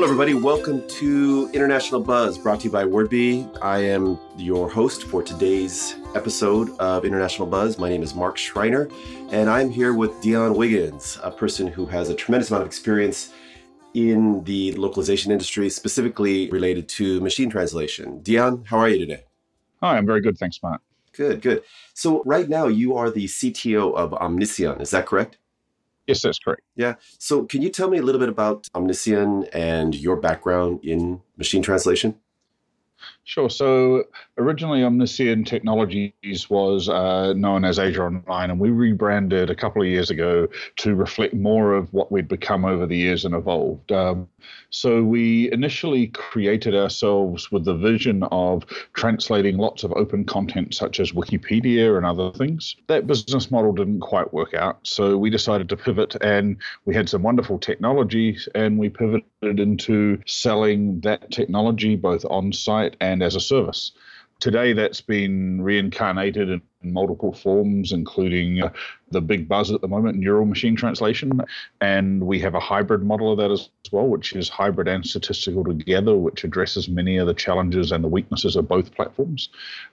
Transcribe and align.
Hello, 0.00 0.10
everybody. 0.10 0.32
Welcome 0.32 0.88
to 0.88 1.50
International 1.52 2.00
Buzz, 2.00 2.38
brought 2.38 2.60
to 2.60 2.64
you 2.64 2.70
by 2.70 2.84
WordBee. 2.84 3.58
I 3.60 3.80
am 3.80 4.18
your 4.38 4.66
host 4.70 5.04
for 5.04 5.22
today's 5.22 5.96
episode 6.14 6.70
of 6.78 7.04
International 7.04 7.46
Buzz. 7.46 7.76
My 7.76 7.90
name 7.90 8.02
is 8.02 8.14
Mark 8.14 8.38
Schreiner, 8.38 8.88
and 9.30 9.50
I'm 9.50 9.68
here 9.68 9.92
with 9.92 10.18
Dion 10.22 10.54
Wiggins, 10.54 11.18
a 11.22 11.30
person 11.30 11.66
who 11.66 11.84
has 11.84 12.08
a 12.08 12.14
tremendous 12.14 12.48
amount 12.48 12.62
of 12.62 12.66
experience 12.66 13.34
in 13.92 14.42
the 14.44 14.72
localization 14.72 15.32
industry, 15.32 15.68
specifically 15.68 16.48
related 16.48 16.88
to 16.88 17.20
machine 17.20 17.50
translation. 17.50 18.22
Dion, 18.22 18.64
how 18.64 18.78
are 18.78 18.88
you 18.88 19.00
today? 19.00 19.24
Hi, 19.82 19.98
I'm 19.98 20.06
very 20.06 20.22
good. 20.22 20.38
Thanks, 20.38 20.62
Mark. 20.62 20.80
Good, 21.12 21.42
good. 21.42 21.62
So, 21.92 22.22
right 22.24 22.48
now, 22.48 22.68
you 22.68 22.96
are 22.96 23.10
the 23.10 23.26
CTO 23.26 23.94
of 23.94 24.12
Omniscien. 24.12 24.80
Is 24.80 24.92
that 24.92 25.04
correct? 25.04 25.36
Yes, 26.10 26.22
that's 26.22 26.40
correct. 26.40 26.62
Yeah. 26.74 26.94
So, 27.18 27.44
can 27.44 27.62
you 27.62 27.68
tell 27.68 27.88
me 27.88 27.98
a 27.98 28.02
little 28.02 28.18
bit 28.18 28.28
about 28.28 28.64
Omniscien 28.74 29.48
and 29.52 29.94
your 29.94 30.16
background 30.16 30.80
in 30.82 31.22
machine 31.36 31.62
translation? 31.62 32.16
Sure. 33.24 33.50
So 33.50 34.04
originally, 34.38 34.80
Omniscien 34.80 35.46
Technologies 35.46 36.50
was 36.50 36.88
uh, 36.88 37.32
known 37.34 37.64
as 37.64 37.78
Asia 37.78 38.02
Online, 38.02 38.50
and 38.50 38.58
we 38.58 38.70
rebranded 38.70 39.50
a 39.50 39.54
couple 39.54 39.82
of 39.82 39.88
years 39.88 40.10
ago 40.10 40.48
to 40.78 40.96
reflect 40.96 41.34
more 41.34 41.74
of 41.74 41.92
what 41.92 42.10
we'd 42.10 42.26
become 42.26 42.64
over 42.64 42.86
the 42.86 42.96
years 42.96 43.24
and 43.24 43.34
evolved. 43.34 43.92
Um, 43.92 44.28
so 44.70 45.04
we 45.04 45.52
initially 45.52 46.08
created 46.08 46.74
ourselves 46.74 47.52
with 47.52 47.64
the 47.66 47.76
vision 47.76 48.24
of 48.32 48.64
translating 48.94 49.58
lots 49.58 49.84
of 49.84 49.92
open 49.92 50.24
content, 50.24 50.74
such 50.74 50.98
as 50.98 51.12
Wikipedia 51.12 51.96
and 51.96 52.06
other 52.06 52.32
things. 52.32 52.74
That 52.88 53.06
business 53.06 53.50
model 53.50 53.72
didn't 53.72 54.00
quite 54.00 54.32
work 54.32 54.54
out, 54.54 54.78
so 54.82 55.16
we 55.16 55.30
decided 55.30 55.68
to 55.68 55.76
pivot, 55.76 56.16
and 56.22 56.56
we 56.84 56.94
had 56.94 57.08
some 57.08 57.22
wonderful 57.22 57.58
technology, 57.58 58.38
and 58.54 58.78
we 58.78 58.88
pivoted 58.88 59.60
into 59.60 60.20
selling 60.26 61.00
that 61.00 61.30
technology 61.30 61.96
both 61.96 62.24
on 62.24 62.52
site 62.52 62.96
and 63.00 63.09
as 63.22 63.34
a 63.34 63.40
service. 63.40 63.92
Today, 64.40 64.72
that's 64.72 65.02
been 65.02 65.60
reincarnated 65.60 66.48
in 66.48 66.62
multiple 66.82 67.34
forms, 67.34 67.92
including 67.92 68.62
uh, 68.62 68.70
the 69.10 69.20
big 69.20 69.46
buzz 69.46 69.70
at 69.70 69.82
the 69.82 69.88
moment, 69.88 70.16
neural 70.16 70.46
machine 70.46 70.74
translation. 70.74 71.42
And 71.82 72.26
we 72.26 72.38
have 72.40 72.54
a 72.54 72.60
hybrid 72.60 73.02
model 73.02 73.32
of 73.32 73.38
that 73.38 73.50
as 73.50 73.68
well, 73.92 74.06
which 74.06 74.32
is 74.32 74.48
hybrid 74.48 74.88
and 74.88 75.06
statistical 75.06 75.62
together, 75.62 76.16
which 76.16 76.42
addresses 76.42 76.88
many 76.88 77.18
of 77.18 77.26
the 77.26 77.34
challenges 77.34 77.92
and 77.92 78.02
the 78.02 78.08
weaknesses 78.08 78.56
of 78.56 78.66
both 78.66 78.94
platforms, 78.94 79.50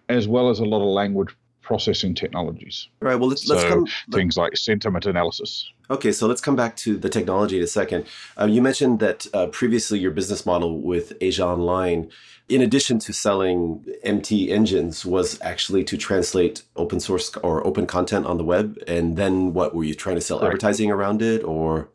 as 0.07 0.29
well 0.29 0.49
as 0.49 0.59
a 0.59 0.65
lot 0.65 0.81
of 0.81 0.87
language 0.87 1.35
processing 1.67 2.15
technologies. 2.15 2.87
All 3.01 3.09
right. 3.09 3.19
Well, 3.19 3.27
let's, 3.27 3.45
let's 3.49 3.65
come. 3.65 3.85
things 4.13 4.37
like 4.37 4.55
sentiment 4.55 5.05
analysis. 5.05 5.69
Okay, 5.89 6.13
so 6.13 6.25
let's 6.25 6.39
come 6.39 6.55
back 6.55 6.77
to 6.77 6.97
the 6.97 7.09
technology 7.09 7.57
in 7.57 7.63
a 7.63 7.67
second. 7.67 8.05
Uh, 8.39 8.45
you 8.45 8.61
mentioned 8.61 8.99
that 8.99 9.27
uh, 9.33 9.47
previously 9.47 9.99
your 9.99 10.11
business 10.11 10.45
model 10.45 10.79
with 10.79 11.11
Asia 11.19 11.45
Online, 11.45 12.09
in 12.49 12.61
addition 12.61 12.99
to 12.99 13.13
selling 13.13 13.85
MT 14.03 14.51
engines, 14.51 15.05
was 15.05 15.39
actually 15.41 15.83
to 15.85 15.97
translate 15.97 16.63
open 16.75 16.99
source 16.99 17.35
or 17.37 17.65
open 17.65 17.85
content 17.87 18.25
on 18.25 18.37
the 18.37 18.43
web. 18.43 18.77
And 18.87 19.17
then 19.17 19.53
what 19.53 19.75
were 19.75 19.83
you 19.83 19.93
trying 19.93 20.15
to 20.15 20.21
sell? 20.21 20.43
Advertising 20.43 20.91
around 20.91 21.21
it, 21.21 21.43
or? 21.43 21.89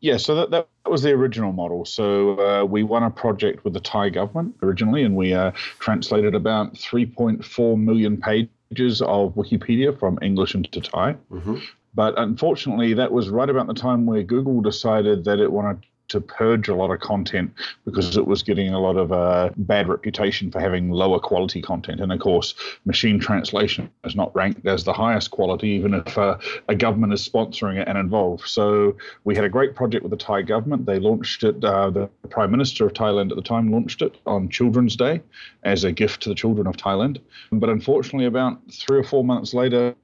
Yeah, 0.00 0.16
so 0.16 0.34
that, 0.36 0.50
that 0.50 0.68
was 0.88 1.02
the 1.02 1.10
original 1.10 1.52
model. 1.52 1.84
So 1.84 2.38
uh, 2.38 2.64
we 2.64 2.82
won 2.82 3.02
a 3.02 3.10
project 3.10 3.64
with 3.64 3.72
the 3.72 3.80
Thai 3.80 4.10
government 4.10 4.56
originally, 4.62 5.02
and 5.02 5.16
we 5.16 5.34
uh, 5.34 5.52
translated 5.78 6.34
about 6.34 6.74
3.4 6.74 7.80
million 7.80 8.16
pages 8.16 8.50
pages 8.68 9.02
of 9.02 9.34
Wikipedia 9.34 9.98
from 9.98 10.18
English 10.22 10.54
into 10.54 10.80
Thai. 10.80 11.16
Mm-hmm. 11.30 11.56
But 11.94 12.18
unfortunately, 12.18 12.94
that 12.94 13.12
was 13.12 13.28
right 13.28 13.48
about 13.48 13.66
the 13.66 13.74
time 13.74 14.06
where 14.06 14.22
Google 14.22 14.60
decided 14.60 15.24
that 15.24 15.40
it 15.40 15.50
wanted 15.50 15.84
to 16.08 16.20
purge 16.20 16.68
a 16.68 16.74
lot 16.74 16.90
of 16.90 17.00
content 17.00 17.52
because 17.84 18.16
it 18.16 18.26
was 18.26 18.42
getting 18.42 18.72
a 18.72 18.80
lot 18.80 18.96
of 18.96 19.12
uh, 19.12 19.50
bad 19.56 19.88
reputation 19.88 20.50
for 20.50 20.60
having 20.60 20.90
lower 20.90 21.18
quality 21.18 21.60
content. 21.60 22.00
And 22.00 22.12
of 22.12 22.20
course, 22.20 22.54
machine 22.84 23.18
translation 23.18 23.90
is 24.04 24.16
not 24.16 24.34
ranked 24.34 24.66
as 24.66 24.84
the 24.84 24.92
highest 24.92 25.30
quality, 25.30 25.68
even 25.68 25.94
if 25.94 26.18
uh, 26.18 26.38
a 26.68 26.74
government 26.74 27.12
is 27.12 27.28
sponsoring 27.28 27.78
it 27.78 27.88
and 27.88 27.98
involved. 27.98 28.48
So 28.48 28.96
we 29.24 29.34
had 29.34 29.44
a 29.44 29.48
great 29.48 29.74
project 29.74 30.02
with 30.02 30.10
the 30.10 30.16
Thai 30.16 30.42
government. 30.42 30.86
They 30.86 30.98
launched 30.98 31.44
it, 31.44 31.62
uh, 31.62 31.90
the 31.90 32.08
Prime 32.30 32.50
Minister 32.50 32.86
of 32.86 32.92
Thailand 32.92 33.30
at 33.30 33.36
the 33.36 33.42
time 33.42 33.70
launched 33.70 34.02
it 34.02 34.16
on 34.26 34.48
Children's 34.48 34.96
Day 34.96 35.22
as 35.64 35.84
a 35.84 35.92
gift 35.92 36.22
to 36.22 36.28
the 36.28 36.34
children 36.34 36.66
of 36.66 36.76
Thailand. 36.76 37.18
But 37.52 37.68
unfortunately, 37.68 38.26
about 38.26 38.58
three 38.72 38.98
or 38.98 39.04
four 39.04 39.24
months 39.24 39.54
later, 39.54 39.94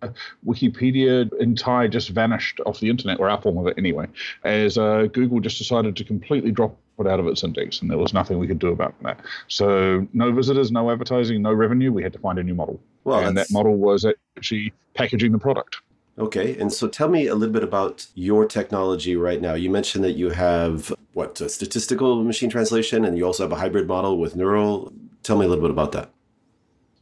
Wikipedia 0.46 1.32
in 1.40 1.56
Thai 1.56 1.88
just 1.88 2.10
vanished 2.10 2.60
off 2.66 2.80
the 2.80 2.90
internet, 2.90 3.20
or 3.20 3.28
our 3.28 3.40
form 3.40 3.58
of 3.58 3.66
it 3.66 3.74
anyway, 3.78 4.06
as 4.44 4.76
uh, 4.76 5.06
Google 5.12 5.40
just 5.40 5.58
decided 5.58 5.93
to 5.94 6.04
completely 6.04 6.50
drop 6.50 6.76
it 6.98 7.06
out 7.06 7.18
of 7.18 7.26
its 7.26 7.42
index, 7.42 7.80
and 7.80 7.90
there 7.90 7.98
was 7.98 8.14
nothing 8.14 8.38
we 8.38 8.46
could 8.46 8.58
do 8.58 8.68
about 8.68 8.94
that. 9.02 9.20
So, 9.48 10.06
no 10.12 10.32
visitors, 10.32 10.70
no 10.70 10.90
advertising, 10.90 11.42
no 11.42 11.52
revenue. 11.52 11.92
We 11.92 12.02
had 12.02 12.12
to 12.12 12.18
find 12.18 12.38
a 12.38 12.42
new 12.42 12.54
model. 12.54 12.80
Well, 13.04 13.26
and 13.26 13.36
that 13.36 13.50
model 13.50 13.76
was 13.76 14.06
actually 14.36 14.72
packaging 14.94 15.32
the 15.32 15.38
product. 15.38 15.78
Okay, 16.16 16.56
and 16.58 16.72
so 16.72 16.86
tell 16.86 17.08
me 17.08 17.26
a 17.26 17.34
little 17.34 17.52
bit 17.52 17.64
about 17.64 18.06
your 18.14 18.46
technology 18.46 19.16
right 19.16 19.40
now. 19.40 19.54
You 19.54 19.68
mentioned 19.70 20.04
that 20.04 20.12
you 20.12 20.30
have 20.30 20.92
what 21.12 21.38
statistical 21.50 22.22
machine 22.22 22.50
translation, 22.50 23.04
and 23.04 23.18
you 23.18 23.24
also 23.24 23.42
have 23.42 23.52
a 23.52 23.56
hybrid 23.56 23.88
model 23.88 24.18
with 24.18 24.36
neural. 24.36 24.92
Tell 25.24 25.36
me 25.36 25.44
a 25.44 25.48
little 25.48 25.62
bit 25.62 25.72
about 25.72 25.92
that. 25.92 26.10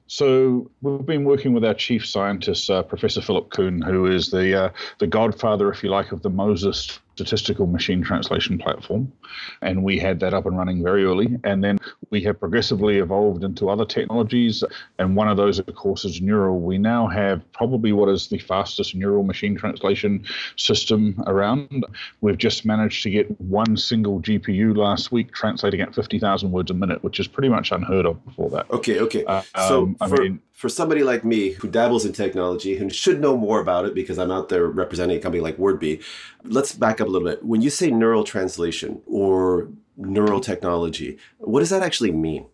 So 0.06 0.70
we've 0.82 1.06
been 1.06 1.24
working 1.24 1.54
with 1.54 1.64
our 1.64 1.74
chief 1.74 2.06
scientist, 2.06 2.68
uh, 2.68 2.82
Professor 2.82 3.22
Philipp 3.22 3.48
Koehn, 3.48 3.84
who 3.84 4.06
is 4.06 4.30
the 4.30 4.64
uh, 4.64 4.70
the 4.98 5.06
godfather, 5.06 5.70
if 5.70 5.82
you 5.82 5.90
like, 5.90 6.12
of 6.12 6.22
the 6.22 6.30
Moses 6.30 6.98
statistical 7.14 7.66
machine 7.66 8.02
translation 8.02 8.58
platform. 8.58 9.12
And 9.60 9.84
we 9.84 9.98
had 9.98 10.20
that 10.20 10.34
up 10.34 10.46
and 10.46 10.56
running 10.56 10.82
very 10.82 11.04
early. 11.04 11.38
And 11.44 11.62
then 11.62 11.78
we 12.10 12.22
have 12.22 12.40
progressively 12.40 12.98
evolved 12.98 13.44
into 13.44 13.68
other 13.68 13.84
technologies. 13.84 14.64
And 14.98 15.16
one 15.16 15.28
of 15.28 15.36
those, 15.36 15.58
of 15.58 15.74
course, 15.74 16.04
is 16.04 16.20
neural. 16.20 16.60
We 16.60 16.78
now 16.78 17.06
have 17.08 17.40
probably 17.52 17.92
what 17.92 18.08
is 18.08 18.28
the 18.28 18.38
fastest 18.38 18.94
neural 18.94 19.22
machine 19.22 19.56
translation 19.56 20.24
system 20.56 21.22
around. 21.26 21.84
We've 22.20 22.38
just 22.38 22.64
managed 22.64 23.02
to 23.04 23.10
get 23.10 23.40
one 23.40 23.76
single 23.76 24.20
GPU 24.20 24.76
last 24.76 25.12
week 25.12 25.32
translating 25.32 25.80
at 25.80 25.94
50,000 25.94 26.50
words 26.50 26.70
a 26.70 26.74
minute, 26.74 27.02
which 27.02 27.20
is 27.20 27.28
pretty 27.28 27.48
much 27.48 27.72
unheard 27.72 28.06
of 28.06 28.24
before 28.24 28.50
that. 28.50 28.70
Okay, 28.70 29.00
okay. 29.00 29.24
Uh, 29.24 29.42
so 29.68 29.82
um, 29.82 29.94
for, 30.08 30.20
I 30.20 30.24
mean, 30.24 30.40
for 30.62 30.68
somebody 30.68 31.02
like 31.02 31.24
me 31.24 31.50
who 31.50 31.66
dabbles 31.66 32.04
in 32.04 32.12
technology 32.12 32.76
and 32.76 32.94
should 32.94 33.20
know 33.20 33.36
more 33.36 33.58
about 33.58 33.84
it 33.84 33.96
because 33.96 34.16
I'm 34.16 34.30
out 34.30 34.48
there 34.48 34.68
representing 34.68 35.16
a 35.16 35.20
company 35.20 35.42
like 35.42 35.56
WordBee, 35.56 36.00
let's 36.44 36.72
back 36.72 37.00
up 37.00 37.08
a 37.08 37.10
little 37.10 37.26
bit. 37.26 37.44
When 37.44 37.62
you 37.62 37.68
say 37.68 37.90
neural 37.90 38.22
translation 38.22 39.02
or 39.04 39.68
neural 39.96 40.38
technology, 40.38 41.18
what 41.38 41.58
does 41.58 41.70
that 41.70 41.82
actually 41.82 42.12
mean? 42.12 42.46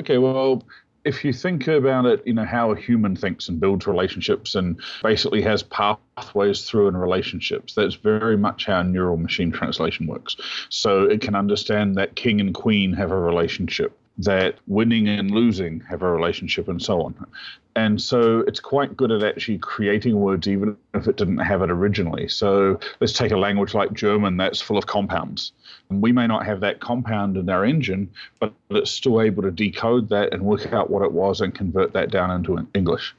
Okay, 0.00 0.18
well, 0.18 0.64
if 1.04 1.24
you 1.24 1.32
think 1.32 1.68
about 1.68 2.06
it, 2.06 2.26
you 2.26 2.34
know, 2.34 2.44
how 2.44 2.72
a 2.72 2.76
human 2.76 3.14
thinks 3.14 3.48
and 3.48 3.60
builds 3.60 3.86
relationships 3.86 4.56
and 4.56 4.80
basically 5.04 5.42
has 5.42 5.62
pathways 5.62 6.68
through 6.68 6.88
in 6.88 6.96
relationships, 6.96 7.74
that's 7.74 7.94
very 7.94 8.36
much 8.36 8.66
how 8.66 8.82
neural 8.82 9.16
machine 9.16 9.52
translation 9.60 10.08
works. 10.08 10.36
So 10.70 11.04
it 11.04 11.20
can 11.20 11.36
understand 11.36 11.94
that 11.94 12.16
king 12.16 12.40
and 12.40 12.52
queen 12.52 12.92
have 12.94 13.12
a 13.12 13.16
relationship 13.16 13.96
that 14.18 14.56
winning 14.66 15.08
and 15.08 15.30
losing 15.30 15.80
have 15.80 16.02
a 16.02 16.10
relationship 16.10 16.68
and 16.68 16.82
so 16.82 17.02
on. 17.02 17.14
And 17.74 18.00
so 18.00 18.40
it's 18.40 18.60
quite 18.60 18.96
good 18.96 19.10
at 19.10 19.22
actually 19.22 19.58
creating 19.58 20.20
words, 20.20 20.46
even 20.46 20.76
if 20.92 21.08
it 21.08 21.16
didn't 21.16 21.38
have 21.38 21.62
it 21.62 21.70
originally. 21.70 22.28
So 22.28 22.78
let's 23.00 23.14
take 23.14 23.32
a 23.32 23.36
language 23.38 23.72
like 23.72 23.94
German 23.94 24.36
that's 24.36 24.60
full 24.60 24.76
of 24.76 24.86
compounds. 24.86 25.52
And 25.88 26.02
we 26.02 26.12
may 26.12 26.26
not 26.26 26.44
have 26.44 26.60
that 26.60 26.80
compound 26.80 27.38
in 27.38 27.48
our 27.48 27.64
engine, 27.64 28.10
but 28.40 28.52
it's 28.70 28.90
still 28.90 29.22
able 29.22 29.42
to 29.42 29.50
decode 29.50 30.10
that 30.10 30.34
and 30.34 30.42
work 30.42 30.72
out 30.72 30.90
what 30.90 31.02
it 31.02 31.12
was 31.12 31.40
and 31.40 31.54
convert 31.54 31.94
that 31.94 32.10
down 32.10 32.30
into 32.30 32.66
English. 32.74 33.14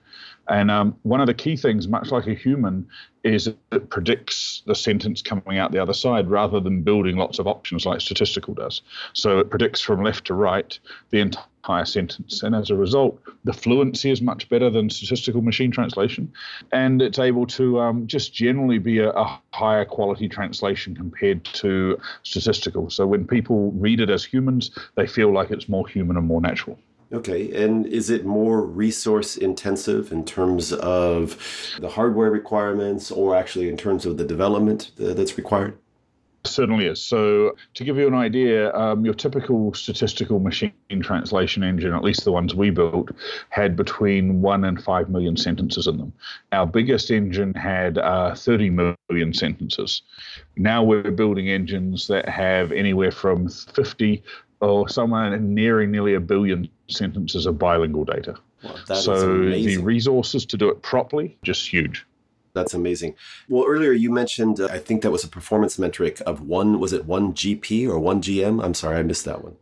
And 0.50 0.70
um, 0.70 0.96
one 1.04 1.22
of 1.22 1.28
the 1.28 1.34
key 1.34 1.56
things, 1.56 1.88
much 1.88 2.12
like 2.12 2.28
a 2.28 2.34
human, 2.34 2.88
is 3.24 3.48
it 3.48 3.90
predicts 3.90 4.62
the 4.66 4.76
sentence 4.76 5.22
coming 5.22 5.58
out 5.58 5.72
the 5.72 5.82
other 5.82 5.94
side 5.94 6.30
rather 6.30 6.60
than 6.60 6.82
building 6.82 7.16
lots 7.16 7.40
of 7.40 7.48
options 7.48 7.86
like 7.86 8.02
statistical 8.02 8.54
does. 8.54 8.82
So 9.14 9.40
it 9.40 9.50
predicts 9.50 9.80
from 9.80 10.04
left 10.04 10.26
to 10.26 10.34
right 10.34 10.78
the 11.12 11.22
entire 11.22 11.86
sentence. 11.86 12.44
And 12.44 12.54
as 12.54 12.70
a 12.70 12.76
result, 12.76 13.22
the 13.46 13.54
fluency 13.54 14.12
is 14.12 14.22
much 14.22 14.50
better 14.50 14.70
than 14.70 14.90
statistical 14.90 15.42
machine 15.42 15.72
translation. 15.72 16.34
And 16.74 17.02
it's 17.02 17.20
able 17.20 17.48
to 17.48 17.80
um, 17.80 18.08
just 18.08 18.34
generally 18.34 18.80
be 18.80 19.00
a, 19.00 19.12
a 19.12 19.42
higher 19.54 19.86
quality 19.86 20.28
translation 20.28 20.94
compared 20.94 21.46
to 21.46 21.98
statistical. 22.24 22.90
So 22.90 23.08
when 23.08 23.26
people 23.26 23.72
read 23.72 24.02
it 24.02 24.10
as 24.10 24.26
humans, 24.26 24.72
they 24.96 25.08
feel 25.08 25.32
like 25.32 25.52
it's 25.52 25.70
more 25.70 25.88
human 25.88 26.18
and 26.18 26.28
more 26.28 26.42
natural. 26.42 26.78
Okay, 27.14 27.54
and 27.64 27.86
is 27.86 28.10
it 28.10 28.26
more 28.26 28.66
resource 28.66 29.38
intensive 29.38 30.12
in 30.12 30.26
terms 30.26 30.74
of 30.74 31.38
the 31.80 31.90
hardware 31.90 32.32
requirements 32.32 33.12
or 33.12 33.36
actually 33.36 33.70
in 33.70 33.78
terms 33.78 34.06
of 34.08 34.18
the 34.18 34.26
development 34.26 34.92
that's 34.98 35.38
required? 35.38 35.78
certainly 36.46 36.86
is. 36.86 37.02
So, 37.02 37.56
to 37.74 37.84
give 37.84 37.98
you 37.98 38.08
an 38.08 38.14
idea, 38.14 38.74
um, 38.76 39.06
your 39.06 39.14
typical 39.14 39.74
statistical 39.74 40.40
machine 40.40 40.74
translation 41.02 41.64
engine, 41.64 41.94
at 41.94 42.04
least 42.04 42.26
the 42.26 42.32
ones 42.32 42.54
we 42.54 42.70
built, 42.70 43.12
had 43.50 43.76
between 43.76 44.42
one 44.42 44.64
and 44.64 44.82
five 44.84 45.10
million 45.10 45.38
sentences 45.38 45.88
in 45.88 45.98
them. 45.98 46.14
Our 46.52 46.68
biggest 46.68 47.12
engine 47.12 47.54
had 47.54 47.98
uh, 47.98 48.36
30 48.36 48.70
million 48.72 49.34
sentences. 49.34 50.02
Now 50.58 50.84
we're 50.84 51.12
building 51.12 51.50
engines 51.50 52.08
that 52.08 52.28
have 52.30 52.72
anywhere 52.72 53.12
from 53.12 53.50
50 53.50 54.24
or 54.64 54.88
somewhere 54.88 55.38
nearing 55.38 55.92
nearly 55.92 56.14
a 56.14 56.20
billion 56.20 56.70
sentences 56.88 57.46
of 57.46 57.60
bilingual 57.60 58.06
data. 58.06 58.36
so 58.86 59.50
the 59.50 59.78
resources 59.78 60.46
to 60.46 60.58
do 60.58 60.70
it 60.70 60.82
properly 60.82 61.38
just 61.44 61.68
huge. 61.68 62.06
That's 62.54 62.74
amazing. 62.74 63.16
Well, 63.50 63.66
earlier 63.68 63.94
you 63.94 64.12
mentioned, 64.12 64.60
uh, 64.60 64.68
I 64.72 64.78
think 64.78 65.02
that 65.02 65.12
was 65.12 65.24
a 65.24 65.28
performance 65.28 65.80
metric 65.80 66.22
of 66.26 66.42
one, 66.42 66.80
was 66.80 66.94
it 66.94 67.06
one 67.06 67.34
GP 67.34 67.88
or 67.90 67.98
one 67.98 68.22
GM? 68.22 68.64
I'm 68.64 68.76
sorry, 68.76 68.98
I 68.98 69.04
missed 69.04 69.26
that 69.26 69.44
one. 69.44 69.56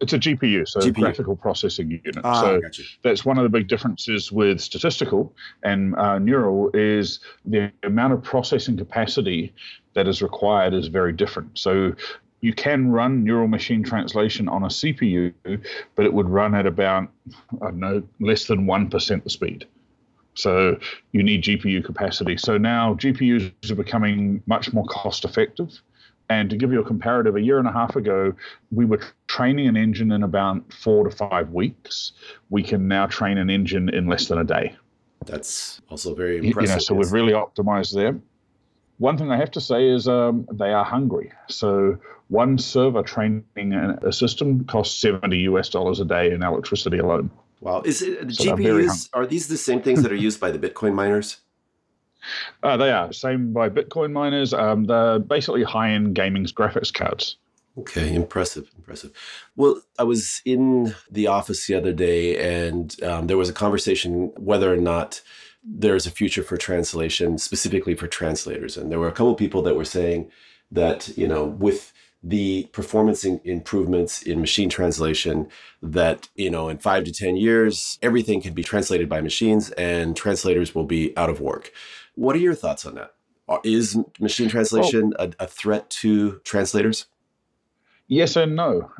It's 0.00 0.12
a 0.12 0.18
GPU, 0.18 0.66
so 0.66 0.80
GPU. 0.80 0.94
graphical 0.94 1.36
processing 1.36 1.88
unit. 1.88 2.18
Ah, 2.24 2.40
so 2.42 2.60
that's 3.02 3.24
one 3.24 3.38
of 3.38 3.44
the 3.44 3.48
big 3.48 3.68
differences 3.68 4.32
with 4.32 4.60
statistical 4.60 5.32
and 5.62 5.94
uh, 5.94 6.18
neural 6.18 6.70
is 6.74 7.20
the 7.44 7.70
amount 7.84 8.12
of 8.12 8.20
processing 8.24 8.76
capacity 8.76 9.54
that 9.94 10.08
is 10.08 10.20
required 10.20 10.74
is 10.74 10.88
very 10.88 11.12
different. 11.12 11.56
So 11.56 11.94
you 12.42 12.52
can 12.52 12.90
run 12.90 13.24
neural 13.24 13.48
machine 13.48 13.82
translation 13.82 14.48
on 14.48 14.64
a 14.64 14.66
CPU, 14.66 15.32
but 15.94 16.04
it 16.04 16.12
would 16.12 16.28
run 16.28 16.54
at 16.54 16.66
about 16.66 17.08
I 17.62 17.66
don't 17.66 17.78
know 17.78 18.02
less 18.20 18.46
than 18.46 18.66
one 18.66 18.90
percent 18.90 19.24
the 19.24 19.30
speed. 19.30 19.66
So 20.34 20.78
you 21.12 21.22
need 21.22 21.44
GPU 21.44 21.84
capacity. 21.84 22.36
So 22.36 22.58
now 22.58 22.94
GPUs 22.94 23.70
are 23.70 23.74
becoming 23.74 24.42
much 24.46 24.72
more 24.72 24.84
cost 24.86 25.24
effective. 25.24 25.80
And 26.28 26.48
to 26.48 26.56
give 26.56 26.72
you 26.72 26.80
a 26.80 26.84
comparative, 26.84 27.36
a 27.36 27.42
year 27.42 27.58
and 27.58 27.68
a 27.68 27.72
half 27.72 27.94
ago, 27.94 28.32
we 28.70 28.86
were 28.86 29.00
training 29.26 29.68
an 29.68 29.76
engine 29.76 30.10
in 30.12 30.22
about 30.22 30.72
four 30.72 31.04
to 31.04 31.14
five 31.14 31.50
weeks. 31.50 32.12
We 32.48 32.62
can 32.62 32.88
now 32.88 33.06
train 33.06 33.36
an 33.36 33.50
engine 33.50 33.90
in 33.90 34.06
less 34.06 34.28
than 34.28 34.38
a 34.38 34.44
day. 34.44 34.74
That's 35.26 35.82
also 35.90 36.14
very 36.14 36.38
impressive. 36.38 36.62
You 36.62 36.74
know, 36.76 36.78
so 36.78 36.94
we've 36.94 37.12
really 37.12 37.34
optimized 37.34 37.94
there. 37.94 38.18
One 39.02 39.18
thing 39.18 39.32
I 39.32 39.36
have 39.36 39.50
to 39.50 39.60
say 39.60 39.88
is 39.88 40.06
um, 40.06 40.46
they 40.52 40.72
are 40.72 40.84
hungry. 40.84 41.32
So 41.48 41.98
one 42.28 42.56
server 42.56 43.02
training 43.02 43.72
a 44.00 44.12
system 44.12 44.64
costs 44.66 45.00
70 45.00 45.38
US 45.50 45.68
dollars 45.68 45.98
a 45.98 46.04
day 46.04 46.30
in 46.30 46.44
electricity 46.44 46.98
alone. 46.98 47.28
Wow. 47.60 47.82
Is 47.84 48.00
it 48.00 48.32
so 48.32 48.54
GPUs 48.54 49.08
are 49.12 49.26
these 49.26 49.48
the 49.48 49.56
same 49.56 49.82
things 49.82 50.04
that 50.04 50.12
are 50.12 50.22
used 50.28 50.38
by 50.38 50.52
the 50.52 50.58
Bitcoin 50.58 50.94
miners? 50.94 51.38
Uh, 52.62 52.76
they 52.76 52.92
are 52.92 53.12
same 53.12 53.52
by 53.52 53.68
Bitcoin 53.68 54.12
miners. 54.12 54.54
Um, 54.54 54.84
they're 54.84 55.18
basically 55.18 55.64
high-end 55.64 56.14
gaming 56.14 56.44
graphics 56.44 56.94
cards. 56.94 57.34
Okay, 57.76 58.14
impressive, 58.14 58.70
impressive. 58.76 59.10
Well, 59.56 59.82
I 59.98 60.04
was 60.04 60.40
in 60.44 60.94
the 61.10 61.26
office 61.26 61.66
the 61.66 61.74
other 61.74 61.92
day, 61.92 62.38
and 62.68 63.02
um, 63.02 63.26
there 63.26 63.36
was 63.36 63.48
a 63.48 63.52
conversation 63.52 64.30
whether 64.36 64.72
or 64.72 64.76
not 64.76 65.20
there's 65.64 66.06
a 66.06 66.10
future 66.10 66.42
for 66.42 66.56
translation, 66.56 67.38
specifically 67.38 67.94
for 67.94 68.06
translators. 68.06 68.76
And 68.76 68.90
there 68.90 68.98
were 68.98 69.08
a 69.08 69.12
couple 69.12 69.34
people 69.34 69.62
that 69.62 69.76
were 69.76 69.84
saying 69.84 70.30
that 70.70 71.16
you 71.16 71.28
know 71.28 71.44
with 71.44 71.92
the 72.24 72.64
performance 72.72 73.24
in 73.24 73.40
improvements 73.44 74.22
in 74.22 74.40
machine 74.40 74.68
translation 74.68 75.48
that 75.82 76.28
you 76.34 76.50
know 76.50 76.68
in 76.68 76.78
5 76.78 77.04
to 77.04 77.12
10 77.12 77.36
years 77.36 77.98
everything 78.00 78.40
can 78.40 78.54
be 78.54 78.62
translated 78.62 79.08
by 79.08 79.20
machines 79.20 79.70
and 79.72 80.16
translators 80.16 80.74
will 80.74 80.84
be 80.84 81.16
out 81.16 81.30
of 81.30 81.40
work. 81.40 81.72
What 82.14 82.36
are 82.36 82.40
your 82.40 82.54
thoughts 82.54 82.86
on 82.86 82.94
that? 82.94 83.14
Is 83.64 83.98
machine 84.18 84.48
translation 84.48 85.12
well, 85.18 85.32
a, 85.38 85.44
a 85.44 85.46
threat 85.46 85.90
to 85.90 86.40
translators? 86.44 87.06
Yes 88.08 88.36
and 88.36 88.56
no 88.56 88.90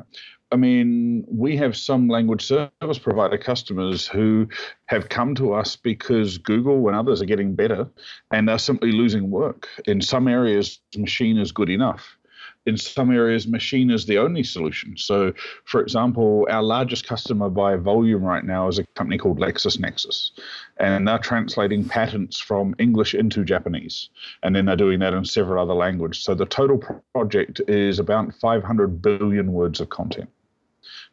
I 0.53 0.55
mean, 0.55 1.25
we 1.27 1.57
have 1.57 1.75
some 1.75 2.07
language 2.07 2.45
service 2.45 2.99
provider 2.99 3.39
customers 3.39 4.07
who 4.07 4.47
have 4.85 5.09
come 5.09 5.33
to 5.35 5.53
us 5.53 5.75
because 5.75 6.37
Google 6.37 6.87
and 6.87 6.95
others 6.95 7.23
are 7.23 7.25
getting 7.25 7.55
better 7.55 7.89
and 8.29 8.47
they're 8.47 8.59
simply 8.59 8.91
losing 8.91 9.31
work. 9.31 9.67
In 9.87 9.99
some 9.99 10.27
areas, 10.27 10.79
machine 10.95 11.39
is 11.39 11.51
good 11.51 11.69
enough 11.69 12.17
in 12.65 12.77
some 12.77 13.11
areas, 13.11 13.47
machine 13.47 13.89
is 13.89 14.05
the 14.05 14.17
only 14.17 14.43
solution. 14.43 14.95
So, 14.95 15.33
for 15.65 15.81
example, 15.81 16.47
our 16.49 16.63
largest 16.63 17.05
customer 17.05 17.49
by 17.49 17.75
volume 17.75 18.23
right 18.23 18.43
now 18.43 18.67
is 18.69 18.79
a 18.79 18.85
company 18.95 19.17
called 19.17 19.39
LexisNexis, 19.39 20.31
and 20.77 21.07
they're 21.07 21.17
translating 21.17 21.83
patents 21.83 22.39
from 22.39 22.73
English 22.79 23.13
into 23.13 23.43
Japanese, 23.43 24.09
and 24.43 24.55
then 24.55 24.65
they're 24.65 24.77
doing 24.77 24.99
that 24.99 25.13
in 25.13 25.25
several 25.25 25.61
other 25.61 25.73
languages. 25.73 26.23
So, 26.23 26.33
the 26.33 26.45
total 26.45 26.81
project 27.13 27.59
is 27.67 27.99
about 27.99 28.33
500 28.35 29.01
billion 29.01 29.51
words 29.51 29.81
of 29.81 29.89
content. 29.89 30.29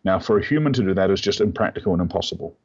Now, 0.05 0.19
for 0.19 0.39
a 0.39 0.45
human 0.45 0.73
to 0.75 0.83
do 0.83 0.95
that 0.95 1.11
is 1.11 1.21
just 1.21 1.41
impractical 1.41 1.93
and 1.93 2.01
impossible. 2.01 2.57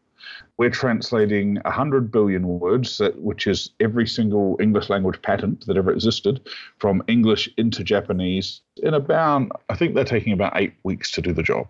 We're 0.58 0.70
translating 0.70 1.56
100 1.66 2.12
billion 2.12 2.48
words, 2.60 2.98
that, 2.98 3.22
which 3.22 3.46
is 3.46 3.72
every 3.80 4.08
single 4.08 4.58
English 4.60 4.90
language 4.90 5.22
patent 5.22 5.66
that 5.68 5.78
ever 5.78 5.92
existed, 5.92 6.48
from 6.80 7.04
English 7.08 7.50
into 7.58 7.84
Japanese 7.84 8.62
in 8.78 8.94
about, 8.94 9.52
I 9.70 9.76
think 9.76 9.96
they're 9.96 10.04
taking 10.04 10.34
about 10.34 10.54
eight 10.56 10.74
weeks 10.84 11.12
to 11.12 11.22
do 11.22 11.34
the 11.34 11.44
job. 11.44 11.68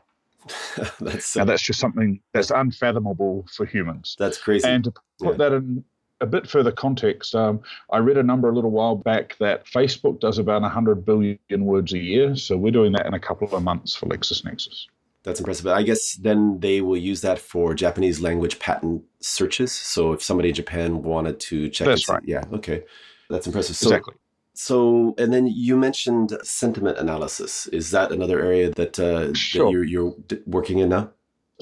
that's, 1.00 1.36
now, 1.36 1.46
that's 1.46 1.64
just 1.64 1.80
something 1.80 2.20
that's 2.34 2.52
unfathomable 2.52 3.46
for 3.52 3.66
humans. 3.66 4.16
That's 4.20 4.38
crazy. 4.38 4.68
And 4.68 4.84
to 4.84 4.92
put 5.20 5.32
yeah. 5.32 5.50
that 5.50 5.54
in 5.54 5.84
a 6.22 6.28
bit 6.28 6.48
further 6.48 6.72
context, 6.72 7.34
um, 7.34 7.62
I 7.92 7.98
read 7.98 8.18
a 8.18 8.24
number 8.24 8.50
a 8.50 8.54
little 8.54 8.72
while 8.72 8.96
back 8.96 9.38
that 9.40 9.66
Facebook 9.66 10.20
does 10.20 10.38
about 10.38 10.62
100 10.62 11.04
billion 11.04 11.40
words 11.50 11.94
a 11.94 12.00
year. 12.00 12.36
So 12.36 12.58
we're 12.58 12.72
doing 12.72 12.94
that 12.94 13.06
in 13.06 13.14
a 13.14 13.20
couple 13.20 13.54
of 13.54 13.64
months 13.64 13.96
for 13.96 14.06
LexisNexis. 14.06 14.86
That's 15.26 15.40
impressive. 15.40 15.66
I 15.68 15.82
guess 15.82 16.14
then 16.14 16.60
they 16.60 16.82
will 16.82 16.98
use 16.98 17.22
that 17.22 17.40
for 17.40 17.74
Japanese 17.74 18.22
language 18.22 18.60
patent 18.60 19.04
searches. 19.22 19.72
So 19.72 20.14
if 20.14 20.22
somebody 20.22 20.50
in 20.50 20.56
Japan 20.56 21.02
wanted 21.02 21.40
to 21.42 21.68
check, 21.70 21.88
that's 21.88 22.08
right. 22.08 22.22
Yeah, 22.24 22.44
okay, 22.54 22.84
that's 23.30 23.48
impressive. 23.48 23.76
So, 23.76 23.88
exactly. 23.90 24.14
So, 24.54 25.16
and 25.18 25.34
then 25.34 25.48
you 25.48 25.76
mentioned 25.78 26.38
sentiment 26.44 27.00
analysis. 27.00 27.68
Is 27.68 27.90
that 27.92 28.12
another 28.12 28.40
area 28.40 28.70
that, 28.70 29.00
uh, 29.00 29.34
sure. 29.34 29.66
that 29.66 29.72
you're, 29.72 29.84
you're 29.84 30.14
working 30.46 30.78
in 30.78 30.90
now? 30.90 31.12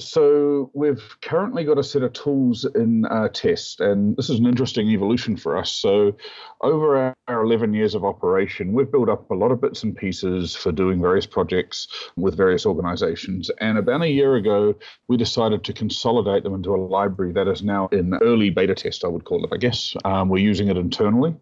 So 0.00 0.70
we've 0.74 1.02
currently 1.22 1.62
got 1.62 1.78
a 1.78 1.84
set 1.84 2.02
of 2.02 2.12
tools 2.14 2.64
in 2.64 3.04
our 3.04 3.28
test, 3.28 3.80
and 3.80 4.16
this 4.16 4.28
is 4.28 4.40
an 4.40 4.46
interesting 4.46 4.88
evolution 4.88 5.36
for 5.36 5.56
us. 5.56 5.70
So 5.70 6.16
over 6.62 6.96
our, 6.96 7.16
our 7.28 7.42
11 7.44 7.74
years 7.74 7.94
of 7.94 8.04
operation, 8.04 8.72
we've 8.72 8.90
built 8.90 9.08
up 9.08 9.30
a 9.30 9.34
lot 9.34 9.52
of 9.52 9.60
bits 9.60 9.84
and 9.84 9.96
pieces 9.96 10.56
for 10.56 10.72
doing 10.72 11.00
various 11.00 11.26
projects 11.26 11.86
with 12.16 12.36
various 12.36 12.66
organizations. 12.66 13.52
And 13.60 13.78
about 13.78 14.02
a 14.02 14.10
year 14.10 14.34
ago, 14.34 14.74
we 15.06 15.16
decided 15.16 15.62
to 15.62 15.72
consolidate 15.72 16.42
them 16.42 16.54
into 16.54 16.74
a 16.74 16.76
library 16.76 17.32
that 17.34 17.46
is 17.46 17.62
now 17.62 17.86
in 17.92 18.14
early 18.14 18.50
beta 18.50 18.74
test, 18.74 19.04
I 19.04 19.08
would 19.08 19.24
call 19.24 19.44
it, 19.44 19.50
I 19.52 19.58
guess. 19.58 19.94
Um, 20.04 20.28
we're 20.28 20.38
using 20.38 20.68
it 20.68 20.76
internally. 20.76 21.36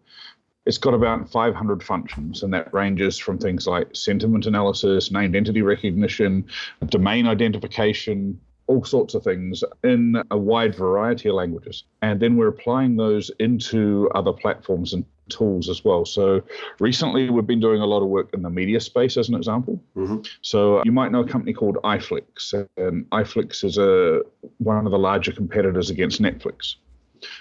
It's 0.65 0.77
got 0.77 0.93
about 0.93 1.29
500 1.29 1.83
functions, 1.83 2.43
and 2.43 2.53
that 2.53 2.73
ranges 2.73 3.17
from 3.17 3.37
things 3.37 3.67
like 3.67 3.93
sentiment 3.93 4.45
analysis, 4.45 5.11
named 5.11 5.35
entity 5.35 5.61
recognition, 5.61 6.45
domain 6.87 7.27
identification, 7.27 8.39
all 8.67 8.83
sorts 8.83 9.13
of 9.13 9.23
things 9.23 9.63
in 9.83 10.21
a 10.31 10.37
wide 10.37 10.75
variety 10.75 11.29
of 11.29 11.35
languages. 11.35 11.83
And 12.01 12.19
then 12.19 12.37
we're 12.37 12.47
applying 12.47 12.95
those 12.95 13.31
into 13.39 14.09
other 14.15 14.33
platforms 14.33 14.93
and 14.93 15.05
tools 15.29 15.69
as 15.69 15.83
well. 15.83 16.05
So 16.05 16.41
recently 16.79 17.29
we've 17.29 17.47
been 17.47 17.59
doing 17.59 17.81
a 17.81 17.85
lot 17.85 18.01
of 18.01 18.09
work 18.09 18.29
in 18.33 18.41
the 18.41 18.49
media 18.49 18.79
space 18.79 19.17
as 19.17 19.29
an 19.29 19.35
example. 19.35 19.81
Mm-hmm. 19.95 20.21
So 20.41 20.83
you 20.83 20.91
might 20.91 21.11
know 21.11 21.21
a 21.21 21.27
company 21.27 21.53
called 21.53 21.77
iFlix 21.83 22.53
and 22.77 23.09
iFlix 23.11 23.63
is 23.63 23.77
a 23.77 24.21
one 24.57 24.85
of 24.85 24.91
the 24.91 24.99
larger 24.99 25.31
competitors 25.31 25.89
against 25.89 26.21
Netflix. 26.21 26.75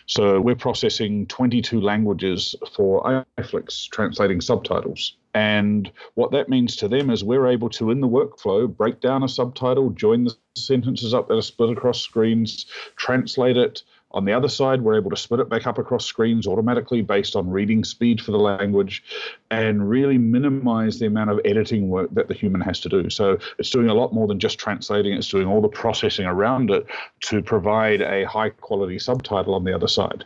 So 0.07 0.41
we're 0.41 0.57
processing 0.57 1.27
22 1.27 1.81
languages 1.81 2.55
for 2.75 3.25
iFlix, 3.39 3.89
translating 3.91 4.41
subtitles. 4.41 5.17
And 5.35 5.91
what 6.15 6.31
that 6.33 6.49
means 6.49 6.77
to 6.77 6.89
them 6.89 7.09
is 7.09 7.25
we're 7.25 7.47
able 7.47 7.71
to, 7.71 7.91
in 7.91 8.01
the 8.01 8.09
workflow, 8.09 8.75
break 8.75 9.01
down 9.01 9.23
a 9.23 9.29
subtitle, 9.29 9.91
join 9.91 10.25
the 10.25 10.37
sentences 10.57 11.15
up 11.15 11.29
that 11.29 11.39
are 11.39 11.43
split 11.43 11.71
across 11.71 12.01
screens, 12.01 12.67
translate 12.97 13.57
it, 13.57 13.83
on 14.15 14.25
the 14.25 14.33
other 14.33 14.49
side, 14.49 14.83
we're 14.83 14.97
able 14.97 15.11
to 15.11 15.17
split 15.17 15.41
it 15.41 15.49
back 15.49 15.67
up 15.67 15.79
across 15.79 16.05
screens 16.05 16.47
automatically 16.47 17.03
based 17.03 17.35
on 17.37 17.51
reading 17.51 17.85
speed 17.85 18.21
for 18.21 18.33
the 18.33 18.39
language 18.39 19.03
and 19.51 19.89
really 19.89 20.19
minimize 20.19 20.99
the 20.99 21.07
amount 21.07 21.31
of 21.31 21.41
editing 21.45 21.89
work 21.89 22.11
that 22.15 22.29
the 22.29 22.35
human 22.35 22.61
has 22.61 22.81
to 22.81 22.89
do. 22.89 23.09
So 23.11 23.39
it's 23.59 23.71
doing 23.71 23.89
a 23.89 23.95
lot 23.95 24.13
more 24.13 24.27
than 24.27 24.39
just 24.39 24.59
translating, 24.59 25.13
it's 25.15 25.29
doing 25.29 25.47
all 25.47 25.61
the 25.61 25.69
processing 25.69 26.27
around 26.27 26.71
it 26.71 26.87
to 27.23 27.43
provide 27.43 28.03
a 28.03 28.25
high 28.25 28.51
quality 28.51 28.99
subtitle 28.99 29.55
on 29.55 29.65
the 29.65 29.75
other 29.75 29.89
side. 29.89 30.25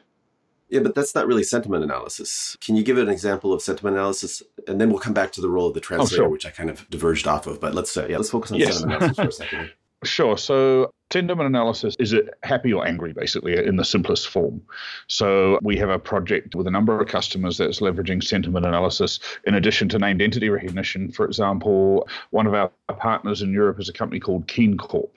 Yeah, 0.68 0.80
but 0.80 0.96
that's 0.96 1.14
not 1.14 1.28
really 1.28 1.44
sentiment 1.44 1.84
analysis. 1.84 2.56
Can 2.60 2.74
you 2.74 2.82
give 2.82 2.98
an 2.98 3.08
example 3.08 3.52
of 3.52 3.62
sentiment 3.62 3.96
analysis? 3.96 4.42
And 4.66 4.80
then 4.80 4.90
we'll 4.90 4.98
come 4.98 5.14
back 5.14 5.30
to 5.32 5.40
the 5.40 5.48
role 5.48 5.68
of 5.68 5.74
the 5.74 5.80
translator, 5.80 6.22
oh, 6.22 6.26
sure. 6.26 6.28
which 6.28 6.44
I 6.44 6.50
kind 6.50 6.70
of 6.70 6.88
diverged 6.90 7.28
off 7.28 7.46
of. 7.46 7.60
But 7.60 7.74
let's 7.74 7.92
say, 7.92 8.04
uh, 8.04 8.08
yeah, 8.08 8.16
let's 8.16 8.30
focus 8.30 8.50
on 8.50 8.58
yes. 8.58 8.78
sentiment 8.78 8.96
analysis 9.02 9.16
for 9.16 9.28
a 9.28 9.32
second. 9.32 9.72
Sure. 10.04 10.36
So 10.36 10.90
Sentiment 11.12 11.46
analysis 11.46 11.94
is 12.00 12.12
it 12.12 12.30
happy 12.42 12.72
or 12.72 12.84
angry, 12.84 13.12
basically, 13.12 13.56
in 13.56 13.76
the 13.76 13.84
simplest 13.84 14.26
form. 14.26 14.60
So 15.06 15.58
we 15.62 15.76
have 15.76 15.88
a 15.88 16.00
project 16.00 16.56
with 16.56 16.66
a 16.66 16.70
number 16.70 17.00
of 17.00 17.06
customers 17.06 17.58
that's 17.58 17.78
leveraging 17.78 18.25
sentiment 18.25 18.66
analysis 18.66 19.20
in 19.46 19.54
addition 19.54 19.88
to 19.90 20.00
named 20.00 20.20
entity 20.20 20.48
recognition. 20.48 21.12
For 21.12 21.25
example, 21.25 22.08
one 22.30 22.48
of 22.48 22.54
our 22.54 22.72
partners 22.98 23.40
in 23.40 23.52
Europe 23.52 23.78
is 23.78 23.88
a 23.88 23.92
company 23.92 24.18
called 24.18 24.48
Keen 24.48 24.76
Corp. 24.76 25.16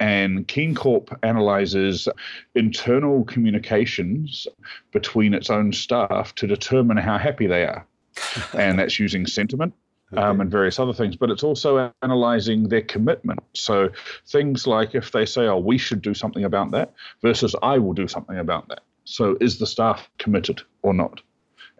And 0.00 0.48
Keen 0.48 0.74
Corp 0.74 1.16
analyzes 1.22 2.08
internal 2.56 3.22
communications 3.24 4.48
between 4.90 5.32
its 5.32 5.48
own 5.48 5.72
staff 5.72 6.34
to 6.34 6.48
determine 6.48 6.96
how 6.96 7.18
happy 7.18 7.46
they 7.46 7.64
are. 7.64 7.86
and 8.52 8.80
that's 8.80 8.98
using 8.98 9.26
sentiment 9.26 9.74
um, 10.16 10.40
and 10.40 10.50
various 10.50 10.78
other 10.78 10.92
things, 10.92 11.16
but 11.16 11.30
it's 11.30 11.42
also 11.42 11.92
analyzing 12.02 12.68
their 12.68 12.82
commitment. 12.82 13.40
So 13.54 13.90
things 14.26 14.66
like 14.66 14.94
if 14.94 15.12
they 15.12 15.26
say, 15.26 15.46
oh, 15.46 15.58
we 15.58 15.78
should 15.78 16.02
do 16.02 16.14
something 16.14 16.44
about 16.44 16.70
that 16.72 16.92
versus 17.22 17.54
I 17.62 17.78
will 17.78 17.94
do 17.94 18.08
something 18.08 18.38
about 18.38 18.68
that. 18.68 18.80
So 19.04 19.36
is 19.40 19.58
the 19.58 19.66
staff 19.66 20.08
committed 20.18 20.62
or 20.82 20.94
not? 20.94 21.20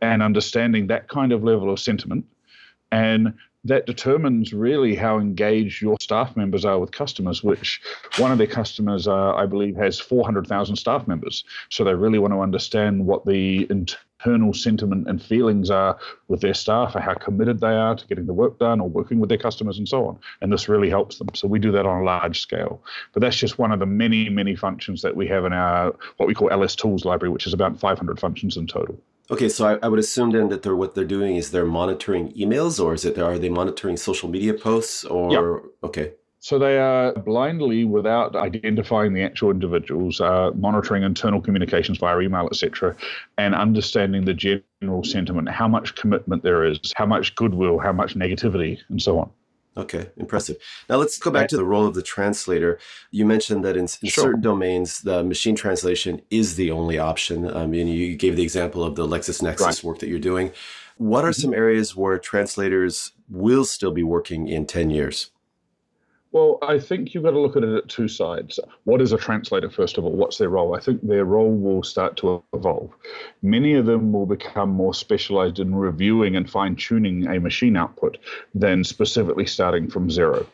And 0.02 0.22
understanding 0.22 0.88
that 0.88 1.08
kind 1.08 1.32
of 1.32 1.42
level 1.42 1.70
of 1.70 1.80
sentiment. 1.80 2.26
And 2.92 3.34
that 3.64 3.86
determines 3.86 4.52
really 4.52 4.94
how 4.94 5.18
engaged 5.18 5.80
your 5.80 5.96
staff 6.00 6.36
members 6.36 6.64
are 6.66 6.78
with 6.78 6.92
customers, 6.92 7.42
which 7.42 7.80
one 8.18 8.30
of 8.30 8.36
their 8.36 8.46
customers, 8.46 9.08
uh, 9.08 9.34
I 9.34 9.46
believe, 9.46 9.76
has 9.76 9.98
400,000 9.98 10.76
staff 10.76 11.08
members. 11.08 11.44
So 11.70 11.82
they 11.82 11.94
really 11.94 12.18
want 12.18 12.34
to 12.34 12.40
understand 12.40 13.06
what 13.06 13.24
the 13.24 13.66
internal 14.24 14.52
sentiment 14.52 15.08
and 15.08 15.22
feelings 15.22 15.70
are 15.70 15.98
with 16.28 16.40
their 16.40 16.54
staff, 16.54 16.94
or 16.94 17.00
how 17.00 17.14
committed 17.14 17.60
they 17.60 17.74
are 17.74 17.94
to 17.94 18.06
getting 18.06 18.26
the 18.26 18.32
work 18.32 18.58
done 18.58 18.80
or 18.80 18.88
working 18.88 19.20
with 19.20 19.28
their 19.28 19.38
customers 19.38 19.78
and 19.78 19.88
so 19.88 20.06
on. 20.06 20.18
And 20.40 20.52
this 20.52 20.68
really 20.68 20.88
helps 20.88 21.18
them. 21.18 21.28
So 21.34 21.46
we 21.46 21.58
do 21.58 21.70
that 21.72 21.86
on 21.86 22.02
a 22.02 22.04
large 22.04 22.40
scale. 22.40 22.82
But 23.12 23.20
that's 23.20 23.36
just 23.36 23.58
one 23.58 23.72
of 23.72 23.80
the 23.80 23.86
many, 23.86 24.28
many 24.28 24.56
functions 24.56 25.02
that 25.02 25.14
we 25.14 25.26
have 25.28 25.44
in 25.44 25.52
our 25.52 25.94
what 26.16 26.26
we 26.26 26.34
call 26.34 26.50
LS 26.50 26.74
Tools 26.74 27.04
library, 27.04 27.32
which 27.32 27.46
is 27.46 27.52
about 27.52 27.78
500 27.78 28.18
functions 28.18 28.56
in 28.56 28.66
total. 28.66 28.98
Okay, 29.30 29.48
so 29.48 29.66
I, 29.66 29.78
I, 29.82 29.88
would 29.88 29.98
assume 29.98 30.32
then 30.32 30.50
that 30.50 30.62
they're 30.62 30.76
what 30.76 30.94
they're 30.94 31.04
doing 31.04 31.36
is 31.36 31.50
they're 31.50 31.64
monitoring 31.64 32.30
emails, 32.34 32.82
or 32.82 32.92
is 32.92 33.06
it 33.06 33.18
are 33.18 33.38
they 33.38 33.48
monitoring 33.48 33.96
social 33.96 34.28
media 34.28 34.52
posts, 34.52 35.02
or 35.04 35.32
yeah. 35.32 35.86
okay? 35.88 36.12
So 36.44 36.58
they 36.58 36.76
are 36.76 37.14
blindly, 37.14 37.86
without 37.86 38.36
identifying 38.36 39.14
the 39.14 39.22
actual 39.22 39.50
individuals, 39.50 40.20
uh, 40.20 40.50
monitoring 40.54 41.02
internal 41.02 41.40
communications 41.40 41.96
via 41.96 42.20
email, 42.20 42.46
etc., 42.48 42.94
and 43.38 43.54
understanding 43.54 44.26
the 44.26 44.34
general 44.34 45.02
sentiment, 45.04 45.48
how 45.48 45.66
much 45.66 45.94
commitment 45.94 46.42
there 46.42 46.62
is, 46.66 46.92
how 46.96 47.06
much 47.06 47.34
goodwill, 47.34 47.78
how 47.78 47.94
much 47.94 48.14
negativity, 48.14 48.78
and 48.90 49.00
so 49.00 49.20
on. 49.20 49.30
Okay, 49.78 50.10
impressive. 50.18 50.58
Now 50.90 50.96
let's 50.96 51.18
go 51.18 51.30
back 51.30 51.48
to 51.48 51.56
the 51.56 51.64
role 51.64 51.86
of 51.86 51.94
the 51.94 52.02
translator. 52.02 52.78
You 53.10 53.24
mentioned 53.24 53.64
that 53.64 53.78
in, 53.78 53.84
in 54.02 54.10
sure. 54.10 54.24
certain 54.24 54.42
domains, 54.42 55.00
the 55.00 55.24
machine 55.24 55.56
translation 55.56 56.20
is 56.30 56.56
the 56.56 56.70
only 56.70 56.98
option. 56.98 57.48
I 57.56 57.66
mean, 57.66 57.86
you 57.86 58.16
gave 58.16 58.36
the 58.36 58.42
example 58.42 58.84
of 58.84 58.96
the 58.96 59.06
LexisNexis 59.06 59.60
right. 59.60 59.82
work 59.82 60.00
that 60.00 60.10
you're 60.10 60.18
doing. 60.18 60.52
What 60.98 61.24
are 61.24 61.30
mm-hmm. 61.30 61.40
some 61.40 61.54
areas 61.54 61.96
where 61.96 62.18
translators 62.18 63.12
will 63.30 63.64
still 63.64 63.92
be 63.92 64.02
working 64.02 64.46
in 64.46 64.66
10 64.66 64.90
years? 64.90 65.30
Well, 66.34 66.58
I 66.62 66.80
think 66.80 67.14
you've 67.14 67.22
got 67.22 67.30
to 67.30 67.38
look 67.38 67.56
at 67.56 67.62
it 67.62 67.76
at 67.76 67.88
two 67.88 68.08
sides. 68.08 68.58
What 68.82 69.00
is 69.00 69.12
a 69.12 69.16
translator, 69.16 69.70
first 69.70 69.98
of 69.98 70.04
all? 70.04 70.10
What's 70.10 70.36
their 70.36 70.48
role? 70.48 70.74
I 70.74 70.80
think 70.80 71.00
their 71.06 71.24
role 71.24 71.52
will 71.52 71.84
start 71.84 72.16
to 72.18 72.42
evolve. 72.52 72.90
Many 73.42 73.74
of 73.74 73.86
them 73.86 74.12
will 74.12 74.26
become 74.26 74.70
more 74.70 74.94
specialized 74.94 75.60
in 75.60 75.76
reviewing 75.76 76.34
and 76.34 76.50
fine 76.50 76.74
tuning 76.74 77.28
a 77.28 77.38
machine 77.38 77.76
output 77.76 78.18
than 78.52 78.82
specifically 78.82 79.46
starting 79.46 79.88
from 79.88 80.10
zero. 80.10 80.44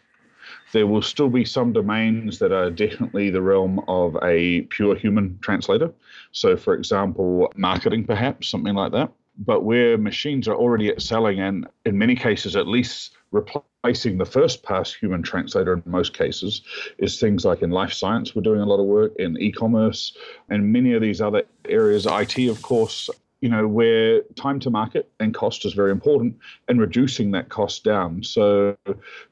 There 0.73 0.87
will 0.87 1.01
still 1.01 1.31
be 1.31 1.47
some 1.47 1.73
domains 1.73 2.41
that 2.41 2.53
are 2.53 2.71
definitely 2.71 3.31
the 3.31 3.41
realm 3.41 3.83
of 3.89 4.19
a 4.23 4.61
pure 4.69 4.95
human 4.95 5.39
translator. 5.41 5.91
So, 6.33 6.59
for 6.59 6.75
example, 6.75 7.51
marketing, 7.57 8.05
perhaps, 8.05 8.51
something 8.51 8.75
like 8.75 8.93
that. 8.93 9.11
But 9.39 9.65
where 9.65 9.97
machines 9.97 10.47
are 10.47 10.55
already 10.55 10.91
excelling 10.91 11.41
and, 11.41 11.67
in 11.87 11.97
many 11.97 12.17
cases, 12.17 12.55
at 12.55 12.69
least 12.69 13.17
replacing 13.33 14.19
the 14.19 14.25
first 14.25 14.63
pass 14.63 14.93
human 14.93 15.23
translator 15.23 15.75
in 15.75 15.83
most 15.87 16.17
cases 16.17 16.63
is 16.99 17.21
things 17.21 17.45
like 17.45 17.63
in 17.63 17.71
life 17.71 17.93
science 17.93 18.35
we're 18.35 18.43
doing 18.43 18.61
a 18.61 18.67
lot 18.67 18.81
of 18.81 18.87
work 18.87 19.13
in 19.19 19.41
e-commerce 19.41 20.17
and 20.49 20.73
many 20.73 20.95
of 20.95 21.03
these 21.03 21.21
other 21.21 21.43
areas 21.69 22.07
it 22.07 22.49
of 22.49 22.63
course 22.63 23.09
you 23.41 23.49
know 23.49 23.67
where 23.67 24.23
time 24.37 24.61
to 24.61 24.71
market 24.71 25.11
and 25.19 25.35
cost 25.35 25.65
is 25.65 25.73
very 25.73 25.91
important 25.91 26.37
and 26.69 26.81
reducing 26.81 27.31
that 27.31 27.49
cost 27.49 27.85
down 27.85 28.23
so 28.23 28.77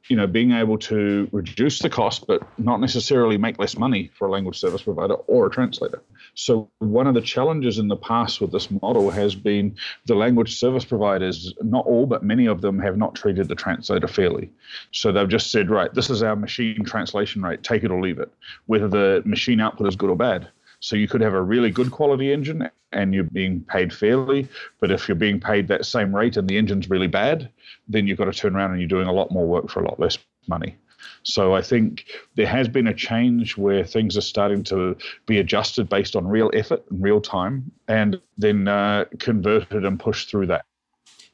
you 0.09 0.17
know 0.17 0.27
being 0.27 0.53
able 0.53 0.79
to 0.79 1.29
reduce 1.33 1.81
the 1.81 1.91
cost 1.91 2.27
but 2.27 2.43
not 2.59 2.81
necessarily 2.81 3.37
make 3.37 3.59
less 3.59 3.77
money 3.77 4.11
for 4.15 4.29
a 4.29 4.31
language 4.31 4.59
service 4.59 4.83
provider 4.83 5.15
or 5.15 5.47
a 5.47 5.50
translator 5.50 6.03
so, 6.38 6.71
one 6.79 7.09
of 7.09 7.15
the 7.15 7.21
challenges 7.21 7.79
in 7.79 7.88
the 7.88 7.97
past 7.97 8.41
with 8.41 8.53
this 8.53 8.71
model 8.71 9.11
has 9.11 9.35
been 9.35 9.75
the 10.07 10.15
language 10.15 10.57
service 10.57 10.85
providers, 10.85 11.53
not 11.62 11.85
all, 11.85 12.07
but 12.07 12.23
many 12.23 12.47
of 12.47 12.61
them 12.61 12.79
have 12.79 12.97
not 12.97 13.17
treated 13.17 13.49
the 13.49 13.57
translator 13.57 14.07
fairly. 14.07 14.49
So, 14.93 15.11
they've 15.11 15.29
just 15.29 15.50
said, 15.50 15.69
right, 15.69 15.93
this 15.93 16.11
is 16.11 16.23
our 16.23 16.37
machine 16.37 16.85
translation 16.85 17.43
rate, 17.43 17.65
take 17.65 17.83
it 17.83 17.91
or 17.91 18.00
leave 18.00 18.21
it, 18.21 18.33
whether 18.67 18.87
the 18.87 19.23
machine 19.25 19.61
output 19.61 19.88
is 19.88 19.97
good 19.97 20.11
or 20.11 20.17
bad. 20.17 20.49
So, 20.80 20.97
you 20.97 21.08
could 21.08 21.20
have 21.20 21.35
a 21.35 21.42
really 21.42 21.70
good 21.70 21.90
quality 21.90 22.32
engine 22.32 22.70
and 22.92 23.14
you're 23.14 23.25
being 23.25 23.61
paid 23.62 23.92
fairly. 23.92 24.49
But 24.80 24.90
if 24.90 25.08
you're 25.08 25.14
being 25.16 25.40
paid 25.40 25.68
that 25.68 25.87
same 25.87 26.14
rate 26.14 26.37
and 26.37 26.49
the 26.49 26.56
engine's 26.56 26.90
really 26.90 27.06
bad, 27.06 27.50
then 27.88 28.06
you've 28.06 28.18
got 28.18 28.26
to 28.26 28.32
turn 28.32 28.56
around 28.56 28.73
and 28.73 28.80
you're 28.80 28.88
doing 28.88 29.08
a 29.08 29.12
lot 29.12 29.30
more 29.30 29.47
work 29.47 29.68
for 29.70 29.80
a 29.80 29.85
lot 29.85 30.00
less 30.00 30.18
money. 30.47 30.76
So 31.23 31.54
I 31.54 31.62
think 31.62 32.06
there 32.37 32.47
has 32.47 32.68
been 32.68 32.87
a 32.87 32.94
change 32.94 33.56
where 33.56 33.85
things 33.85 34.16
are 34.16 34.23
starting 34.23 34.62
to 34.64 34.97
be 35.26 35.38
adjusted 35.38 35.88
based 35.88 36.16
on 36.16 36.26
real 36.26 36.50
effort 36.54 36.85
and 36.90 37.02
real 37.02 37.20
time, 37.20 37.70
and 37.87 38.20
then 38.37 38.68
uh, 38.68 39.04
converted 39.18 39.85
and 39.85 40.00
pushed 40.00 40.30
through 40.30 40.47
that. 40.47 40.64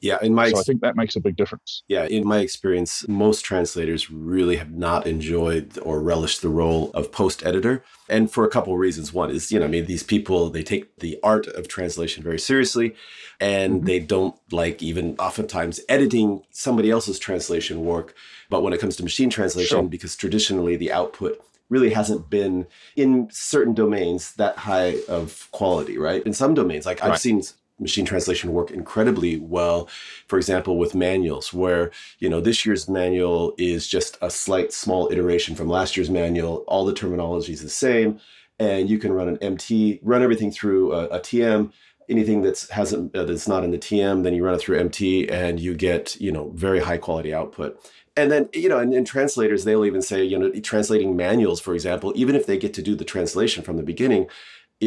Yeah, 0.04 0.18
in 0.20 0.34
my 0.34 0.50
so 0.50 0.58
I 0.58 0.62
think 0.62 0.82
that 0.82 0.96
makes 0.96 1.16
a 1.16 1.20
big 1.20 1.34
difference. 1.34 1.82
Yeah, 1.88 2.04
in 2.04 2.26
my 2.28 2.40
experience, 2.40 3.08
most 3.08 3.42
translators 3.42 4.10
really 4.10 4.56
have 4.56 4.70
not 4.70 5.06
enjoyed 5.06 5.78
or 5.78 5.98
relished 5.98 6.42
the 6.42 6.50
role 6.50 6.90
of 6.92 7.10
post 7.10 7.44
editor, 7.46 7.82
and 8.06 8.30
for 8.30 8.44
a 8.44 8.50
couple 8.50 8.74
of 8.74 8.78
reasons. 8.78 9.14
One 9.14 9.30
is, 9.30 9.50
you 9.50 9.58
know, 9.58 9.64
I 9.64 9.68
mean, 9.68 9.86
these 9.86 10.02
people 10.02 10.50
they 10.50 10.62
take 10.62 10.98
the 10.98 11.18
art 11.22 11.46
of 11.46 11.68
translation 11.68 12.22
very 12.22 12.38
seriously, 12.38 12.94
and 13.40 13.76
mm-hmm. 13.76 13.86
they 13.86 13.98
don't 13.98 14.36
like 14.52 14.82
even 14.82 15.16
oftentimes 15.18 15.80
editing 15.88 16.42
somebody 16.50 16.90
else's 16.90 17.18
translation 17.18 17.82
work. 17.86 18.14
But 18.50 18.62
when 18.62 18.74
it 18.74 18.80
comes 18.80 18.96
to 18.96 19.02
machine 19.02 19.30
translation, 19.30 19.78
sure. 19.78 19.88
because 19.88 20.16
traditionally 20.16 20.76
the 20.76 20.92
output 20.92 21.42
really 21.70 21.90
hasn't 21.90 22.28
been 22.28 22.66
in 22.94 23.28
certain 23.32 23.72
domains 23.72 24.34
that 24.34 24.58
high 24.58 24.96
of 25.08 25.48
quality, 25.50 25.96
right? 25.96 26.22
In 26.24 26.34
some 26.34 26.52
domains, 26.52 26.84
like 26.84 27.00
right. 27.00 27.12
I've 27.12 27.18
seen 27.18 27.42
machine 27.78 28.04
translation 28.04 28.52
work 28.52 28.70
incredibly 28.70 29.38
well. 29.38 29.88
For 30.28 30.38
example 30.38 30.78
with 30.78 30.94
manuals 30.94 31.52
where 31.52 31.90
you 32.18 32.28
know 32.28 32.40
this 32.40 32.64
year's 32.64 32.88
manual 32.88 33.54
is 33.58 33.86
just 33.86 34.18
a 34.22 34.30
slight 34.30 34.72
small 34.72 35.10
iteration 35.10 35.54
from 35.54 35.68
last 35.68 35.96
year's 35.96 36.10
manual. 36.10 36.64
All 36.68 36.84
the 36.84 36.94
terminology 36.94 37.52
is 37.52 37.62
the 37.62 37.68
same 37.68 38.20
and 38.58 38.88
you 38.88 38.98
can 38.98 39.12
run 39.12 39.28
an 39.28 39.38
mt 39.54 39.98
run 40.02 40.22
everything 40.22 40.50
through 40.50 40.92
a, 40.92 41.06
a 41.06 41.20
tm 41.20 41.72
anything 42.08 42.42
that's 42.42 42.68
hasn't 42.70 43.14
uh, 43.16 43.24
that's 43.24 43.48
not 43.48 43.64
in 43.64 43.70
the 43.70 43.78
tm 43.78 44.22
then 44.22 44.34
you 44.34 44.44
run 44.44 44.54
it 44.54 44.60
through 44.60 44.78
mt 44.78 45.28
and 45.30 45.60
you 45.60 45.74
get 45.74 46.18
you 46.20 46.30
know 46.30 46.50
very 46.50 46.80
high 46.80 46.98
quality 46.98 47.32
output. 47.32 47.78
And 48.16 48.30
then 48.30 48.48
you 48.52 48.68
know 48.68 48.78
and, 48.78 48.94
and 48.94 49.06
translators 49.06 49.64
they'll 49.64 49.84
even 49.84 50.02
say 50.02 50.22
you 50.22 50.38
know 50.38 50.50
translating 50.60 51.16
manuals 51.16 51.60
for 51.60 51.74
example 51.74 52.12
even 52.14 52.36
if 52.36 52.46
they 52.46 52.56
get 52.56 52.74
to 52.74 52.82
do 52.82 52.94
the 52.94 53.04
translation 53.04 53.64
from 53.64 53.76
the 53.76 53.82
beginning 53.82 54.28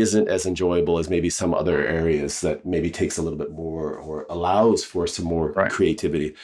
isn't 0.01 0.27
as 0.27 0.45
enjoyable 0.45 0.99
as 0.99 1.09
maybe 1.09 1.29
some 1.29 1.53
other 1.53 1.85
areas 1.85 2.41
that 2.41 2.65
maybe 2.65 2.89
takes 2.89 3.17
a 3.17 3.21
little 3.21 3.37
bit 3.37 3.51
more 3.51 3.95
or 3.95 4.25
allows 4.29 4.83
for 4.83 5.07
some 5.07 5.25
more 5.25 5.51
right. 5.51 5.71
creativity. 5.71 6.35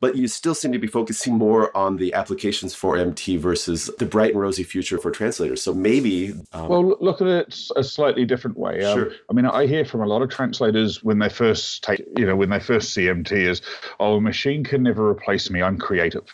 But 0.00 0.14
you 0.14 0.28
still 0.28 0.54
seem 0.54 0.70
to 0.72 0.78
be 0.78 0.86
focusing 0.86 1.34
more 1.34 1.76
on 1.76 1.96
the 1.96 2.14
applications 2.14 2.72
for 2.72 2.96
MT 2.96 3.36
versus 3.38 3.90
the 3.98 4.06
bright 4.06 4.30
and 4.30 4.40
rosy 4.40 4.62
future 4.62 4.96
for 4.96 5.10
translators. 5.10 5.60
So 5.60 5.74
maybe. 5.74 6.34
Um, 6.52 6.68
well, 6.68 6.96
look 7.00 7.20
at 7.20 7.26
it 7.26 7.58
a 7.74 7.82
slightly 7.82 8.24
different 8.24 8.56
way. 8.56 8.84
Um, 8.84 8.96
sure. 8.96 9.12
I 9.28 9.32
mean, 9.32 9.46
I 9.46 9.66
hear 9.66 9.84
from 9.84 10.02
a 10.02 10.06
lot 10.06 10.22
of 10.22 10.30
translators 10.30 11.02
when 11.02 11.18
they 11.18 11.28
first 11.28 11.82
take, 11.82 12.04
you 12.16 12.26
know, 12.26 12.36
when 12.36 12.50
they 12.50 12.60
first 12.60 12.94
see 12.94 13.08
MT 13.08 13.44
is, 13.44 13.60
oh, 13.98 14.16
a 14.16 14.20
machine 14.20 14.62
can 14.62 14.84
never 14.84 15.08
replace 15.08 15.50
me. 15.50 15.62
I'm 15.62 15.78
creative. 15.78 16.32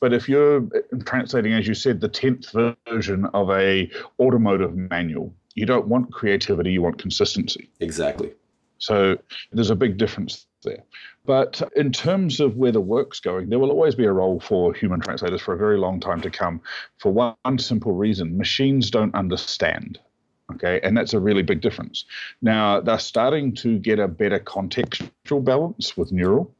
But 0.00 0.12
if 0.12 0.28
you're 0.28 0.66
translating, 1.04 1.52
as 1.54 1.66
you 1.66 1.74
said, 1.74 2.00
the 2.00 2.08
tenth 2.08 2.54
version 2.86 3.26
of 3.34 3.50
a 3.50 3.90
automotive 4.20 4.74
manual, 4.76 5.34
you 5.58 5.66
don't 5.66 5.88
want 5.88 6.12
creativity, 6.12 6.70
you 6.70 6.82
want 6.82 6.98
consistency. 6.98 7.68
Exactly. 7.80 8.32
So 8.78 9.18
there's 9.52 9.70
a 9.70 9.76
big 9.76 9.96
difference 9.96 10.46
there. 10.62 10.84
But 11.26 11.60
in 11.74 11.92
terms 11.92 12.40
of 12.40 12.56
where 12.56 12.72
the 12.72 12.80
work's 12.80 13.20
going, 13.20 13.48
there 13.48 13.58
will 13.58 13.70
always 13.70 13.94
be 13.94 14.04
a 14.04 14.12
role 14.12 14.40
for 14.40 14.72
human 14.72 15.00
translators 15.00 15.42
for 15.42 15.52
a 15.52 15.58
very 15.58 15.78
long 15.78 16.00
time 16.00 16.20
to 16.20 16.30
come 16.30 16.60
for 16.98 17.12
one 17.12 17.58
simple 17.58 17.92
reason 17.92 18.38
machines 18.38 18.90
don't 18.90 19.14
understand. 19.14 19.98
Okay, 20.54 20.80
and 20.82 20.96
that's 20.96 21.12
a 21.12 21.20
really 21.20 21.42
big 21.42 21.60
difference. 21.60 22.06
Now, 22.40 22.80
they're 22.80 22.98
starting 22.98 23.54
to 23.56 23.78
get 23.78 23.98
a 23.98 24.08
better 24.08 24.38
contextual 24.38 25.44
balance 25.44 25.94
with 25.94 26.10
neural. 26.10 26.54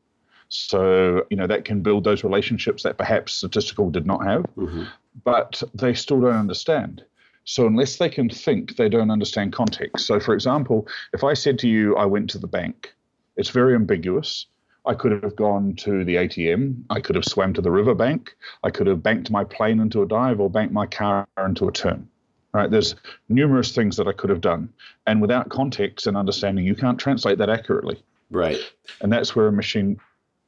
So, 0.50 1.24
you 1.30 1.36
know, 1.38 1.46
that 1.46 1.64
can 1.64 1.82
build 1.82 2.04
those 2.04 2.22
relationships 2.22 2.82
that 2.82 2.98
perhaps 2.98 3.32
statistical 3.32 3.90
did 3.90 4.06
not 4.06 4.26
have. 4.26 4.44
Mm-hmm. 4.56 4.84
but 5.24 5.62
they 5.74 5.94
still 5.94 6.20
don't 6.20 6.36
understand. 6.36 7.04
So 7.48 7.66
unless 7.66 7.96
they 7.96 8.10
can 8.10 8.28
think, 8.28 8.76
they 8.76 8.90
don't 8.90 9.10
understand 9.10 9.54
context. 9.54 10.04
So, 10.06 10.20
for 10.20 10.34
example, 10.34 10.86
if 11.14 11.24
I 11.24 11.32
said 11.32 11.58
to 11.60 11.66
you, 11.66 11.96
I 11.96 12.04
went 12.04 12.28
to 12.30 12.38
the 12.38 12.46
bank, 12.46 12.94
it's 13.38 13.48
very 13.48 13.74
ambiguous. 13.74 14.44
I 14.84 14.92
could 14.92 15.22
have 15.22 15.34
gone 15.34 15.74
to 15.76 16.04
the 16.04 16.16
ATM. 16.16 16.82
I 16.90 17.00
could 17.00 17.16
have 17.16 17.24
swam 17.24 17.54
to 17.54 17.62
the 17.62 17.70
riverbank. 17.70 18.36
I 18.64 18.70
could 18.70 18.86
have 18.86 19.02
banked 19.02 19.30
my 19.30 19.44
plane 19.44 19.80
into 19.80 20.02
a 20.02 20.06
dive 20.06 20.40
or 20.40 20.50
banked 20.50 20.74
my 20.74 20.84
car 20.84 21.26
into 21.42 21.66
a 21.66 21.72
turn. 21.72 22.06
Right? 22.52 22.70
There's 22.70 22.96
numerous 23.30 23.74
things 23.74 23.96
that 23.96 24.06
I 24.06 24.12
could 24.12 24.28
have 24.28 24.42
done. 24.42 24.68
And 25.06 25.22
without 25.22 25.48
context 25.48 26.06
and 26.06 26.18
understanding, 26.18 26.66
you 26.66 26.74
can't 26.74 26.98
translate 26.98 27.38
that 27.38 27.48
accurately. 27.48 28.02
Right. 28.30 28.58
And 29.00 29.10
that's 29.10 29.34
where 29.34 29.46
a 29.46 29.52
machine 29.52 29.98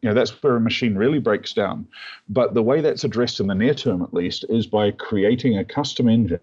you 0.02 0.08
know 0.08 0.14
that's 0.14 0.42
where 0.42 0.56
a 0.56 0.60
machine 0.60 0.94
really 0.94 1.18
breaks 1.18 1.52
down. 1.52 1.86
But 2.28 2.54
the 2.54 2.62
way 2.62 2.80
that's 2.80 3.04
addressed 3.04 3.38
in 3.38 3.48
the 3.48 3.54
near 3.54 3.74
term 3.74 4.02
at 4.02 4.14
least 4.14 4.44
is 4.48 4.66
by 4.66 4.92
creating 4.92 5.58
a 5.58 5.64
custom 5.64 6.08
engine 6.08 6.40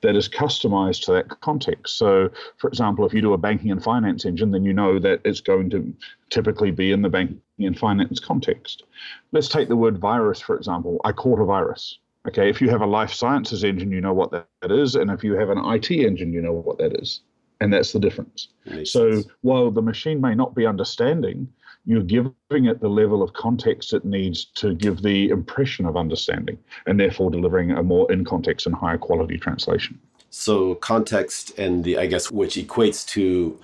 that 0.00 0.16
is 0.16 0.28
customized 0.28 1.04
to 1.04 1.12
that 1.12 1.28
context. 1.40 1.98
So 1.98 2.30
for 2.56 2.68
example 2.68 3.04
if 3.04 3.12
you 3.12 3.20
do 3.20 3.34
a 3.34 3.38
banking 3.38 3.70
and 3.70 3.82
finance 3.82 4.24
engine 4.24 4.50
then 4.50 4.64
you 4.64 4.72
know 4.72 4.98
that 4.98 5.20
it's 5.24 5.40
going 5.40 5.70
to 5.70 5.94
typically 6.30 6.70
be 6.70 6.90
in 6.92 7.02
the 7.02 7.10
banking 7.10 7.40
and 7.58 7.78
finance 7.78 8.18
context. 8.18 8.84
Let's 9.32 9.48
take 9.48 9.68
the 9.68 9.76
word 9.76 9.98
virus 9.98 10.40
for 10.40 10.56
example. 10.56 11.00
I 11.04 11.12
caught 11.12 11.40
a 11.40 11.44
virus 11.44 11.98
okay? 12.28 12.48
If 12.48 12.60
you 12.60 12.70
have 12.70 12.82
a 12.82 12.86
life 12.86 13.12
sciences 13.12 13.62
engine 13.62 13.92
you 13.92 14.00
know 14.00 14.14
what 14.14 14.30
that 14.30 14.70
is. 14.70 14.94
And 14.94 15.10
if 15.10 15.22
you 15.22 15.34
have 15.34 15.50
an 15.50 15.58
it 15.58 15.90
engine 15.90 16.32
you 16.32 16.40
know 16.40 16.52
what 16.52 16.78
that 16.78 16.98
is 17.00 17.20
and 17.60 17.72
that's 17.72 17.92
the 17.92 17.98
difference 17.98 18.48
so 18.84 19.12
sense. 19.12 19.26
while 19.42 19.70
the 19.70 19.82
machine 19.82 20.20
may 20.20 20.34
not 20.34 20.54
be 20.54 20.66
understanding 20.66 21.48
you're 21.86 22.02
giving 22.02 22.66
it 22.66 22.80
the 22.80 22.88
level 22.88 23.22
of 23.22 23.32
context 23.32 23.92
it 23.92 24.04
needs 24.04 24.44
to 24.44 24.74
give 24.74 25.02
the 25.02 25.28
impression 25.30 25.86
of 25.86 25.96
understanding, 25.96 26.58
and 26.86 27.00
therefore 27.00 27.30
delivering 27.30 27.70
a 27.72 27.82
more 27.82 28.10
in 28.12 28.24
context 28.24 28.66
and 28.66 28.74
higher 28.74 28.98
quality 28.98 29.38
translation. 29.38 29.98
So, 30.30 30.76
context 30.76 31.58
and 31.58 31.82
the, 31.82 31.98
I 31.98 32.06
guess, 32.06 32.30
which 32.30 32.56
equates 32.56 33.06
to 33.08 33.58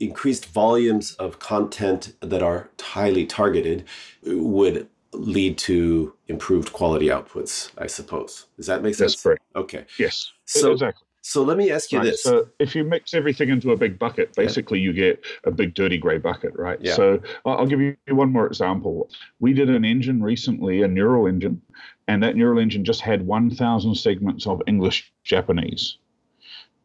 increased 0.00 0.46
volumes 0.46 1.14
of 1.14 1.38
content 1.38 2.14
that 2.20 2.42
are 2.42 2.68
highly 2.80 3.26
targeted 3.26 3.84
would 4.24 4.88
lead 5.12 5.58
to 5.58 6.14
improved 6.28 6.72
quality 6.72 7.06
outputs, 7.06 7.70
I 7.78 7.86
suppose. 7.86 8.46
Does 8.56 8.66
that 8.66 8.82
make 8.82 8.94
sense? 8.94 9.12
That's 9.12 9.22
correct. 9.22 9.42
Okay. 9.54 9.86
Yes. 9.98 10.32
So, 10.46 10.72
exactly. 10.72 11.06
So 11.22 11.42
let 11.42 11.58
me 11.58 11.70
ask 11.70 11.92
you 11.92 11.98
right, 11.98 12.04
this. 12.04 12.22
So 12.22 12.48
if 12.58 12.74
you 12.74 12.84
mix 12.84 13.12
everything 13.12 13.48
into 13.48 13.72
a 13.72 13.76
big 13.76 13.98
bucket, 13.98 14.34
basically 14.34 14.78
yeah. 14.78 14.84
you 14.84 14.92
get 14.92 15.24
a 15.44 15.50
big 15.50 15.74
dirty 15.74 15.98
gray 15.98 16.18
bucket, 16.18 16.52
right? 16.54 16.78
Yeah. 16.80 16.94
So 16.94 17.20
I'll 17.44 17.66
give 17.66 17.80
you 17.80 17.96
one 18.08 18.32
more 18.32 18.46
example. 18.46 19.10
We 19.40 19.52
did 19.52 19.68
an 19.68 19.84
engine 19.84 20.22
recently, 20.22 20.82
a 20.82 20.88
neural 20.88 21.26
engine, 21.26 21.60
and 22.06 22.22
that 22.22 22.36
neural 22.36 22.58
engine 22.58 22.84
just 22.84 23.00
had 23.00 23.26
1,000 23.26 23.94
segments 23.94 24.46
of 24.46 24.62
English 24.66 25.12
Japanese. 25.24 25.98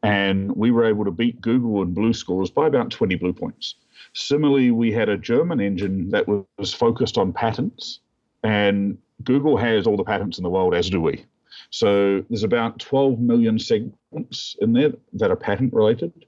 And 0.02 0.54
we 0.56 0.72
were 0.72 0.84
able 0.84 1.06
to 1.06 1.12
beat 1.12 1.40
Google 1.40 1.82
and 1.82 1.96
BLEU 1.96 2.14
scores 2.14 2.50
by 2.50 2.68
about 2.68 2.92
20 2.92 3.16
BLEU 3.16 3.34
points. 3.34 3.76
Similarly, 4.14 4.72
we 4.72 4.92
had 4.92 5.08
a 5.08 5.18
German 5.18 5.62
engine 5.62 6.10
that 6.10 6.28
was 6.28 6.74
focused 6.74 7.18
on 7.18 7.32
patents, 7.32 8.00
and 8.44 8.98
Google 9.24 9.56
has 9.56 9.88
all 9.88 9.96
the 9.96 10.04
patents 10.04 10.38
in 10.38 10.44
the 10.44 10.50
world, 10.50 10.74
as 10.76 10.90
do 10.90 11.00
we. 11.00 11.24
So 11.70 12.24
there's 12.30 12.44
about 12.44 12.80
12 12.80 13.20
million 13.20 13.60
segments 13.60 14.56
in 14.62 14.74
there 14.74 14.94
that 15.14 15.32
are 15.32 15.36
patent 15.36 15.74
related. 15.74 16.26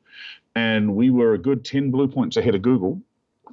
And 0.56 0.96
we 0.96 1.10
were 1.10 1.34
a 1.34 1.38
good 1.38 1.66
10 1.66 1.92
BLEU 1.92 2.14
points 2.14 2.38
ahead 2.38 2.56
of 2.56 2.62
Google 2.62 3.02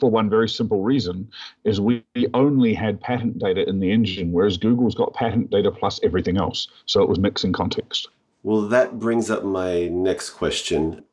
for 0.01 0.11
one 0.11 0.31
very 0.31 0.49
simple 0.49 0.83
reason 0.83 1.31
is 1.65 1.81
we 1.81 2.05
only 2.35 2.75
had 2.75 3.01
patent 3.01 3.39
data 3.39 3.69
in 3.69 3.81
the 3.81 3.91
engine, 3.91 4.33
whereas 4.33 4.57
Google's 4.57 4.95
got 4.95 5.15
patent 5.15 5.51
data 5.51 5.71
plus 5.71 6.01
everything 6.03 6.39
else. 6.39 6.69
So 6.87 7.03
it 7.03 7.09
was 7.09 7.19
mixing 7.19 7.53
context. 7.53 8.09
Well, 8.43 8.63
that 8.63 8.99
brings 8.99 9.31
up 9.31 9.45
my 9.45 9.89
next 9.89 10.31
question. 10.31 11.05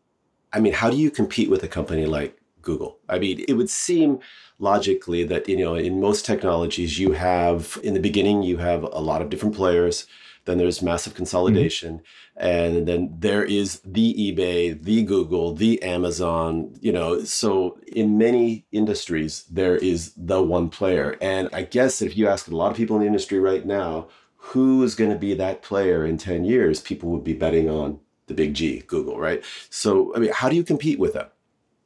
I 0.53 0.59
mean, 0.59 0.73
how 0.73 0.89
do 0.89 0.97
you 0.97 1.11
compete 1.11 1.49
with 1.49 1.63
a 1.63 1.67
company 1.67 2.05
like 2.05 2.39
Google? 2.61 2.97
I 3.07 3.19
mean, 3.19 3.45
it 3.47 3.53
would 3.53 3.69
seem 3.69 4.19
logically 4.57 5.23
that, 5.25 5.47
you 5.47 5.57
know, 5.57 5.75
in 5.75 6.01
most 6.01 6.25
technologies, 6.25 6.97
you 6.97 7.11
have, 7.11 7.77
in 7.83 7.93
the 7.93 7.99
beginning, 7.99 8.41
you 8.41 8.57
have 8.57 8.83
a 8.83 8.99
lot 8.99 9.21
of 9.21 9.29
different 9.29 9.55
players 9.55 10.07
then 10.49 10.57
there's 10.57 10.81
massive 10.81 11.13
consolidation. 11.13 11.95
Mm-hmm. 11.95 12.47
and 12.47 12.87
then 12.87 13.15
there 13.19 13.43
is 13.43 13.81
the 13.85 14.13
ebay 14.25 14.81
the 14.81 15.03
google 15.03 15.53
the 15.53 15.81
amazon 15.83 16.73
you 16.79 16.91
know 16.91 17.23
so 17.23 17.77
in 17.87 18.17
many 18.17 18.65
industries 18.71 19.43
there 19.43 19.75
is 19.75 20.13
the 20.15 20.41
one 20.41 20.69
player. 20.69 21.17
And 21.21 21.49
i 21.53 21.63
guess 21.63 22.01
if 22.01 22.17
you 22.17 22.27
ask 22.27 22.47
a 22.47 22.55
lot 22.55 22.71
of 22.71 22.77
people 22.77 22.95
in 22.95 23.01
the 23.01 23.07
industry 23.07 23.39
right 23.39 23.65
now 23.65 24.07
who 24.35 24.83
is 24.83 24.95
going 24.95 25.11
to 25.11 25.17
be 25.17 25.33
that 25.35 25.61
player 25.61 26.05
in 26.05 26.17
10 26.17 26.45
years 26.45 26.81
people 26.81 27.09
would 27.09 27.23
be 27.23 27.33
betting 27.33 27.69
on 27.69 27.99
the 28.27 28.33
big 28.33 28.53
g 28.53 28.83
google 28.87 29.19
right? 29.19 29.43
So 29.69 30.15
i 30.15 30.19
mean 30.19 30.31
how 30.33 30.49
do 30.49 30.55
you 30.55 30.63
compete 30.63 30.99
with 30.99 31.13
them? 31.13 31.27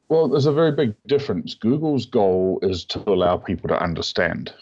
Well, 0.08 0.28
there's 0.28 0.46
a 0.46 0.52
very 0.52 0.70
big 0.72 0.94
difference. 1.06 1.54
Google's 1.54 2.04
goal 2.04 2.58
is 2.62 2.84
to 2.86 2.98
allow 3.06 3.38
people 3.38 3.68
to 3.68 3.82
understand 3.82 4.52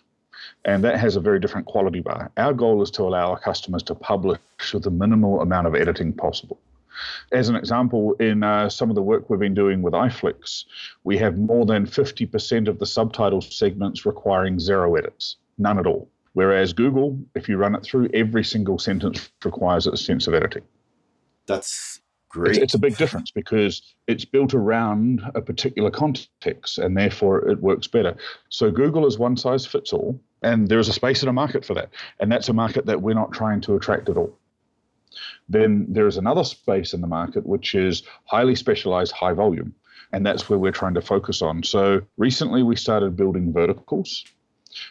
and 0.64 0.84
that 0.84 0.98
has 0.98 1.16
a 1.16 1.20
very 1.20 1.40
different 1.40 1.66
quality 1.66 2.00
bar. 2.00 2.30
Our 2.36 2.52
goal 2.52 2.82
is 2.82 2.90
to 2.92 3.02
allow 3.02 3.30
our 3.30 3.38
customers 3.38 3.82
to 3.84 3.94
publish 3.94 4.38
with 4.72 4.84
the 4.84 4.90
minimal 4.90 5.40
amount 5.40 5.66
of 5.66 5.74
editing 5.74 6.12
possible. 6.12 6.58
As 7.32 7.48
an 7.48 7.56
example, 7.56 8.12
in 8.14 8.42
uh, 8.42 8.68
some 8.68 8.90
of 8.90 8.94
the 8.94 9.02
work 9.02 9.28
we've 9.28 9.40
been 9.40 9.54
doing 9.54 9.82
with 9.82 9.94
iFlix, 9.94 10.64
we 11.04 11.16
have 11.18 11.38
more 11.38 11.64
than 11.64 11.86
50% 11.86 12.68
of 12.68 12.78
the 12.78 12.86
subtitle 12.86 13.40
segments 13.40 14.04
requiring 14.04 14.60
zero 14.60 14.94
edits, 14.94 15.36
none 15.58 15.78
at 15.78 15.86
all. 15.86 16.08
Whereas 16.34 16.72
Google, 16.72 17.18
if 17.34 17.48
you 17.48 17.56
run 17.56 17.74
it 17.74 17.82
through, 17.82 18.08
every 18.14 18.44
single 18.44 18.78
sentence 18.78 19.30
requires 19.44 19.86
a 19.86 19.96
sense 19.96 20.26
of 20.26 20.34
editing. 20.34 20.62
That's 21.46 22.00
Great. 22.32 22.52
It's, 22.52 22.62
it's, 22.62 22.74
a 22.74 22.78
big 22.78 22.96
difference 22.96 23.30
because 23.30 23.94
it's 24.06 24.24
built 24.24 24.54
around 24.54 25.20
a 25.34 25.42
particular 25.42 25.90
context 25.90 26.78
and 26.78 26.96
therefore 26.96 27.46
it 27.46 27.60
works 27.60 27.86
better. 27.86 28.16
So 28.48 28.70
Google 28.70 29.06
is 29.06 29.18
one 29.18 29.36
size 29.36 29.66
fits 29.66 29.92
all, 29.92 30.18
and 30.42 30.68
there 30.68 30.78
is 30.78 30.88
a 30.88 30.92
space 30.92 31.22
in 31.22 31.28
a 31.28 31.32
market 31.32 31.64
for 31.64 31.74
that. 31.74 31.90
And 32.20 32.30
that's 32.30 32.48
a 32.48 32.52
market 32.52 32.86
that 32.86 33.02
we're 33.02 33.14
not 33.14 33.32
trying 33.32 33.60
to 33.62 33.76
attract 33.76 34.08
at 34.08 34.16
all. 34.16 34.38
Then 35.48 35.86
there 35.88 36.06
is 36.06 36.16
another 36.16 36.44
space 36.44 36.94
in 36.94 37.00
the 37.00 37.06
market 37.06 37.46
which 37.46 37.74
is 37.74 38.02
highly 38.24 38.54
specialized, 38.54 39.12
high 39.12 39.32
volume. 39.32 39.74
And 40.12 40.26
that's 40.26 40.48
where 40.48 40.58
we're 40.58 40.72
trying 40.72 40.94
to 40.94 41.02
focus 41.02 41.42
on. 41.42 41.62
So 41.62 42.02
recently 42.16 42.62
we 42.62 42.76
started 42.76 43.16
building 43.16 43.52
verticals 43.52 44.24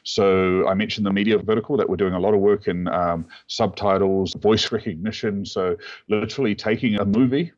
so 0.03 0.67
I 0.67 0.73
mentioned 0.73 1.05
the 1.05 1.13
media 1.13 1.37
vertical 1.37 1.77
that 1.77 1.89
we're 1.89 1.97
doing 1.97 2.13
a 2.13 2.19
lot 2.19 2.33
of 2.33 2.39
work 2.39 2.67
in 2.67 2.87
um, 2.87 3.27
subtitles, 3.47 4.33
voice 4.35 4.71
recognition. 4.71 5.45
So 5.45 5.77
literally 6.09 6.55
taking 6.55 6.99
a 6.99 7.05
movie 7.05 7.51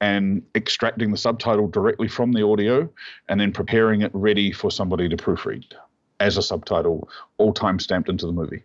and 0.00 0.42
extracting 0.54 1.10
the 1.10 1.16
subtitle 1.16 1.68
directly 1.68 2.08
from 2.08 2.32
the 2.32 2.44
audio 2.44 2.88
and 3.28 3.40
then 3.40 3.52
preparing 3.52 4.02
it 4.02 4.10
ready 4.14 4.52
for 4.52 4.70
somebody 4.70 5.08
to 5.08 5.16
proofread 5.16 5.64
as 6.20 6.36
a 6.36 6.42
subtitle, 6.42 7.08
all 7.38 7.52
time 7.52 7.78
stamped 7.78 8.08
into 8.08 8.26
the 8.26 8.32
movie. 8.32 8.62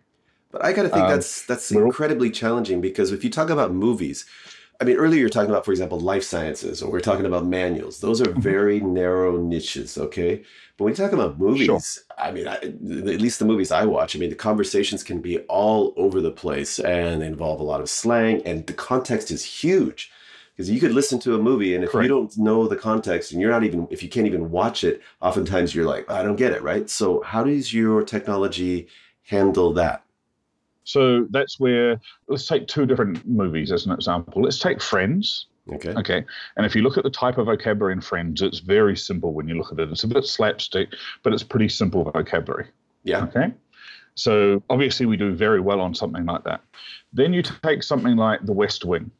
But 0.52 0.64
I 0.64 0.72
got 0.72 0.84
to 0.84 0.88
think 0.88 1.04
um, 1.04 1.10
that's 1.10 1.44
that's 1.46 1.70
incredibly 1.72 2.30
challenging 2.30 2.80
because 2.80 3.12
if 3.12 3.24
you 3.24 3.30
talk 3.30 3.50
about 3.50 3.72
movies, 3.72 4.24
I 4.80 4.84
mean, 4.84 4.96
earlier 4.96 5.20
you're 5.20 5.28
talking 5.28 5.50
about, 5.50 5.64
for 5.64 5.70
example, 5.70 5.98
life 5.98 6.22
sciences, 6.22 6.82
or 6.82 6.90
we're 6.90 7.00
talking 7.00 7.26
about 7.26 7.46
manuals. 7.46 8.00
Those 8.00 8.20
are 8.20 8.26
mm-hmm. 8.26 8.40
very 8.40 8.80
narrow 8.80 9.36
niches, 9.36 9.96
okay? 9.96 10.42
But 10.76 10.84
when 10.84 10.92
you 10.92 10.96
talk 10.96 11.12
about 11.12 11.38
movies, 11.38 11.66
sure. 11.66 11.80
I 12.18 12.30
mean, 12.30 12.46
I, 12.46 12.56
at 12.56 13.20
least 13.20 13.38
the 13.38 13.46
movies 13.46 13.72
I 13.72 13.86
watch, 13.86 14.14
I 14.14 14.18
mean, 14.18 14.28
the 14.28 14.36
conversations 14.36 15.02
can 15.02 15.20
be 15.20 15.38
all 15.40 15.94
over 15.96 16.20
the 16.20 16.30
place 16.30 16.78
and 16.78 17.22
they 17.22 17.26
involve 17.26 17.60
a 17.60 17.64
lot 17.64 17.80
of 17.80 17.88
slang, 17.88 18.42
and 18.46 18.66
the 18.66 18.74
context 18.74 19.30
is 19.30 19.44
huge. 19.44 20.10
Because 20.56 20.70
you 20.70 20.80
could 20.80 20.92
listen 20.92 21.18
to 21.20 21.34
a 21.34 21.38
movie, 21.38 21.74
and 21.74 21.84
if 21.84 21.90
Correct. 21.90 22.04
you 22.04 22.08
don't 22.08 22.38
know 22.38 22.66
the 22.66 22.76
context, 22.76 23.32
and 23.32 23.42
you're 23.42 23.50
not 23.50 23.62
even, 23.62 23.86
if 23.90 24.02
you 24.02 24.08
can't 24.08 24.26
even 24.26 24.50
watch 24.50 24.84
it, 24.84 25.02
oftentimes 25.20 25.74
you're 25.74 25.84
like, 25.84 26.10
I 26.10 26.22
don't 26.22 26.36
get 26.36 26.52
it, 26.52 26.62
right? 26.62 26.88
So, 26.88 27.20
how 27.22 27.44
does 27.44 27.74
your 27.74 28.02
technology 28.02 28.88
handle 29.22 29.74
that? 29.74 30.02
So 30.86 31.26
that's 31.30 31.58
where 31.58 32.00
let's 32.28 32.46
take 32.46 32.68
two 32.68 32.86
different 32.86 33.26
movies 33.26 33.72
as 33.72 33.86
an 33.86 33.92
example. 33.92 34.42
Let's 34.42 34.60
take 34.60 34.80
Friends. 34.80 35.46
Okay. 35.72 35.90
Okay. 35.90 36.24
And 36.56 36.64
if 36.64 36.76
you 36.76 36.82
look 36.82 36.96
at 36.96 37.02
the 37.02 37.10
type 37.10 37.38
of 37.38 37.46
vocabulary 37.46 37.92
in 37.92 38.00
Friends, 38.00 38.40
it's 38.40 38.60
very 38.60 38.96
simple 38.96 39.32
when 39.32 39.48
you 39.48 39.58
look 39.58 39.72
at 39.72 39.80
it. 39.80 39.90
It's 39.90 40.04
a 40.04 40.08
bit 40.08 40.24
slapstick, 40.24 40.94
but 41.24 41.32
it's 41.32 41.42
pretty 41.42 41.68
simple 41.68 42.04
vocabulary. 42.04 42.68
Yeah. 43.02 43.24
Okay. 43.24 43.52
So 44.14 44.62
obviously 44.70 45.06
we 45.06 45.16
do 45.16 45.34
very 45.34 45.60
well 45.60 45.80
on 45.80 45.92
something 45.92 46.24
like 46.24 46.44
that. 46.44 46.60
Then 47.12 47.32
you 47.32 47.42
take 47.42 47.82
something 47.82 48.16
like 48.16 48.46
The 48.46 48.52
West 48.52 48.84
Wing. 48.84 49.10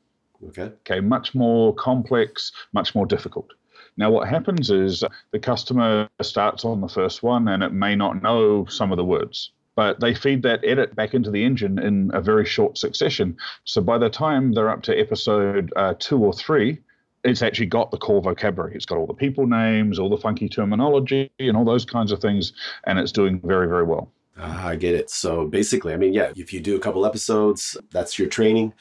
Okay. 0.49 0.73
Okay. 0.81 1.01
Much 1.01 1.35
more 1.35 1.75
complex, 1.75 2.53
much 2.73 2.95
more 2.95 3.07
difficult. 3.07 3.53
Now, 3.99 4.11
what 4.11 4.29
happens 4.29 4.71
is 4.71 5.03
the 5.33 5.39
customer 5.39 6.09
starts 6.21 6.65
on 6.65 6.81
the 6.81 6.89
first 6.89 7.23
one 7.23 7.49
and 7.49 7.63
it 7.63 7.73
may 7.73 7.97
not 7.97 8.23
know 8.23 8.67
some 8.67 8.93
of 8.93 8.99
the 8.99 9.05
words 9.05 9.53
but 9.77 10.01
they 10.01 10.15
feed 10.15 10.43
that 10.43 10.65
edit 10.65 10.97
back 10.97 11.15
into 11.15 11.31
the 11.31 11.45
engine 11.45 11.79
in 11.79 12.11
a 12.15 12.21
very 12.21 12.47
short 12.47 12.79
succession. 12.79 13.37
So 13.65 13.83
by 13.83 13.99
the 13.99 14.09
time 14.09 14.53
they're 14.53 14.71
up 14.71 14.83
to 14.85 14.99
episode 14.99 15.73
uh, 15.77 15.95
two 15.99 16.19
or 16.19 16.33
three, 16.33 16.79
it's 17.23 17.43
actually 17.43 17.67
got 17.67 17.91
the 17.91 17.99
core 17.99 18.23
vocabulary. 18.23 18.75
It's 18.75 18.87
got 18.87 18.97
all 18.97 19.07
the 19.07 19.15
people 19.15 19.47
names, 19.47 19.99
all 19.99 20.09
the 20.09 20.17
funky 20.17 20.49
terminology, 20.49 21.31
and 21.39 21.57
all 21.57 21.65
those 21.65 21.85
kinds 21.85 22.11
of 22.11 22.21
things, 22.21 22.53
and 22.85 22.99
it's 22.99 23.13
doing 23.13 23.41
very, 23.45 23.69
very 23.69 23.85
well. 23.85 24.11
Ah, 24.39 24.69
I 24.69 24.77
get 24.77 24.95
it. 24.95 25.11
So 25.11 25.47
basically, 25.47 25.93
I 25.93 25.97
mean, 25.97 26.15
yeah, 26.15 26.33
if 26.37 26.53
you 26.53 26.61
do 26.61 26.77
a 26.77 26.81
couple 26.81 27.05
episodes, 27.05 27.77
that's 27.91 28.19
your 28.19 28.29
training. 28.29 28.73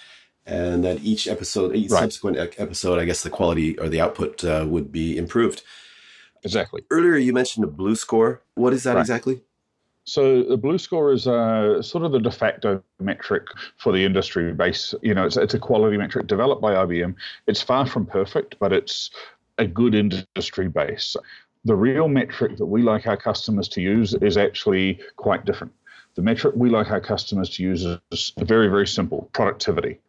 And 0.47 0.83
that 0.83 1.03
each 1.03 1.27
episode, 1.27 1.75
each 1.75 1.89
right. 1.89 2.01
subsequent 2.01 2.37
episode, 2.37 2.99
I 2.99 3.05
guess 3.05 3.23
the 3.23 3.31
quality 3.31 3.79
or 3.79 3.89
the 3.89 3.99
output 3.99 4.43
uh, 4.43 4.65
would 4.67 4.91
be 4.91 5.17
improved. 5.17 5.63
Exactly. 6.43 6.83
Earlier, 6.91 7.17
you 7.17 7.33
mentioned 7.33 7.65
a 7.65 7.67
BLEU 7.67 7.95
score. 7.95 8.41
What 8.53 8.71
is 8.71 8.83
that 8.83 8.93
right. 8.93 9.01
exactly? 9.01 9.41
So 10.03 10.43
the 10.43 10.57
BLEU 10.57 10.77
score 10.77 11.11
is 11.11 11.27
uh, 11.27 11.81
sort 11.81 12.03
of 12.03 12.11
the 12.11 12.19
de 12.19 12.29
facto 12.29 12.83
metric 12.99 13.47
for 13.77 13.91
the 13.91 14.05
industry 14.05 14.53
base. 14.53 14.93
You 15.01 15.15
know, 15.15 15.25
it's, 15.25 15.35
it's 15.35 15.55
a 15.55 15.59
quality 15.59 15.97
metric 15.97 16.27
developed 16.27 16.61
by 16.61 16.73
IBM. 16.73 17.15
It's 17.47 17.63
far 17.63 17.87
from 17.87 18.05
perfect, 18.05 18.57
but 18.59 18.71
it's 18.71 19.09
a 19.57 19.65
good 19.65 19.95
industry 19.95 20.67
base. 20.67 21.15
The 21.65 21.75
real 21.75 22.07
metric 22.07 22.57
that 22.57 22.67
we 22.67 22.83
like 22.83 23.07
our 23.07 23.17
customers 23.17 23.67
to 23.69 23.81
use 23.81 24.13
is 24.13 24.37
actually 24.37 24.99
quite 25.15 25.45
different. 25.45 25.73
The 26.13 26.21
metric 26.21 26.53
we 26.55 26.69
like 26.69 26.91
our 26.91 27.01
customers 27.01 27.49
to 27.51 27.63
use 27.63 27.83
is 28.11 28.33
very, 28.37 28.67
very 28.67 28.85
simple 28.85 29.29
productivity. 29.33 29.99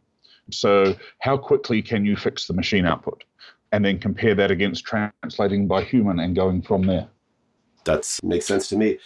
So, 0.51 0.95
how 1.21 1.37
quickly 1.37 1.83
can 1.83 2.05
you 2.05 2.17
fix 2.17 2.47
the 2.47 2.55
machine 2.55 2.87
output? 2.87 3.25
And 3.73 3.85
then 3.85 3.99
compare 3.99 4.35
that 4.35 4.51
against 4.51 4.85
translating 4.85 5.67
by 5.67 5.83
human 5.83 6.21
and 6.21 6.37
going 6.37 6.63
from 6.63 6.83
there. 6.83 7.09
That 7.85 8.07
makes 8.23 8.47
sense 8.47 8.69
to 8.69 8.77
me. 8.77 8.99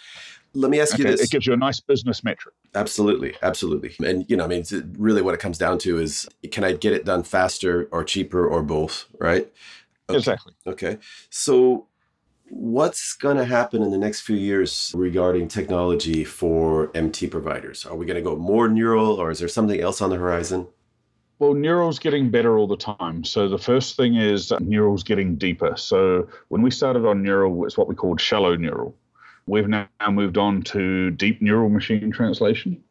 Let 0.53 0.69
me 0.69 0.79
ask 0.79 0.95
okay, 0.95 1.03
you 1.03 1.09
this. 1.11 1.21
It 1.21 1.31
gives 1.31 1.47
you 1.47 1.53
a 1.53 1.57
nice 1.57 1.79
business 1.79 2.23
metric. 2.23 2.53
Absolutely. 2.75 3.35
Absolutely. 3.41 3.95
And, 4.05 4.25
you 4.29 4.35
know, 4.35 4.43
I 4.43 4.47
mean, 4.47 4.63
really 4.97 5.21
what 5.21 5.33
it 5.33 5.39
comes 5.39 5.57
down 5.57 5.77
to 5.79 5.97
is 5.97 6.27
can 6.51 6.63
I 6.63 6.73
get 6.73 6.93
it 6.93 7.05
done 7.05 7.23
faster 7.23 7.87
or 7.91 8.03
cheaper 8.03 8.45
or 8.45 8.61
both, 8.61 9.05
right? 9.19 9.51
Okay. 10.09 10.17
Exactly. 10.17 10.53
Okay. 10.67 10.97
So, 11.29 11.87
what's 12.49 13.13
going 13.13 13.37
to 13.37 13.45
happen 13.45 13.81
in 13.81 13.91
the 13.91 13.97
next 13.97 14.21
few 14.21 14.35
years 14.35 14.91
regarding 14.93 15.47
technology 15.47 16.25
for 16.25 16.91
MT 16.93 17.27
providers? 17.27 17.85
Are 17.85 17.95
we 17.95 18.05
going 18.05 18.21
to 18.21 18.21
go 18.21 18.35
more 18.35 18.67
neural 18.67 19.13
or 19.13 19.31
is 19.31 19.39
there 19.39 19.47
something 19.47 19.79
else 19.79 20.01
on 20.01 20.09
the 20.09 20.17
horizon? 20.17 20.67
Well, 21.41 21.55
neural's 21.55 21.97
getting 21.97 22.29
better 22.29 22.55
all 22.55 22.67
the 22.67 22.77
time. 22.77 23.23
So 23.23 23.49
the 23.49 23.57
first 23.57 23.97
thing 23.97 24.15
is 24.15 24.53
neural's 24.59 25.01
getting 25.01 25.37
deeper. 25.37 25.75
So 25.75 26.27
when 26.49 26.61
we 26.61 26.69
started 26.69 27.03
on 27.03 27.23
neural, 27.23 27.65
it's 27.65 27.75
what 27.75 27.87
we 27.87 27.95
called 27.95 28.21
shallow 28.21 28.55
neural. 28.55 28.93
We've 29.47 29.67
now 29.67 29.87
moved 30.11 30.37
on 30.37 30.61
to 30.61 31.09
deep 31.09 31.41
neural 31.41 31.69
machine 31.69 32.11
translation. 32.11 32.83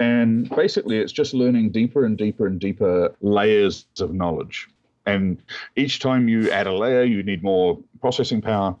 And 0.00 0.50
basically, 0.50 0.98
it's 0.98 1.12
just 1.12 1.32
learning 1.32 1.70
deeper 1.70 2.04
and 2.04 2.18
deeper 2.18 2.48
and 2.48 2.58
deeper 2.58 3.14
layers 3.20 3.86
of 4.00 4.12
knowledge. 4.12 4.68
And 5.06 5.40
each 5.76 6.00
time 6.00 6.28
you 6.28 6.50
add 6.50 6.66
a 6.66 6.74
layer, 6.74 7.04
you 7.04 7.22
need 7.22 7.44
more 7.44 7.78
processing 8.00 8.42
power 8.42 8.74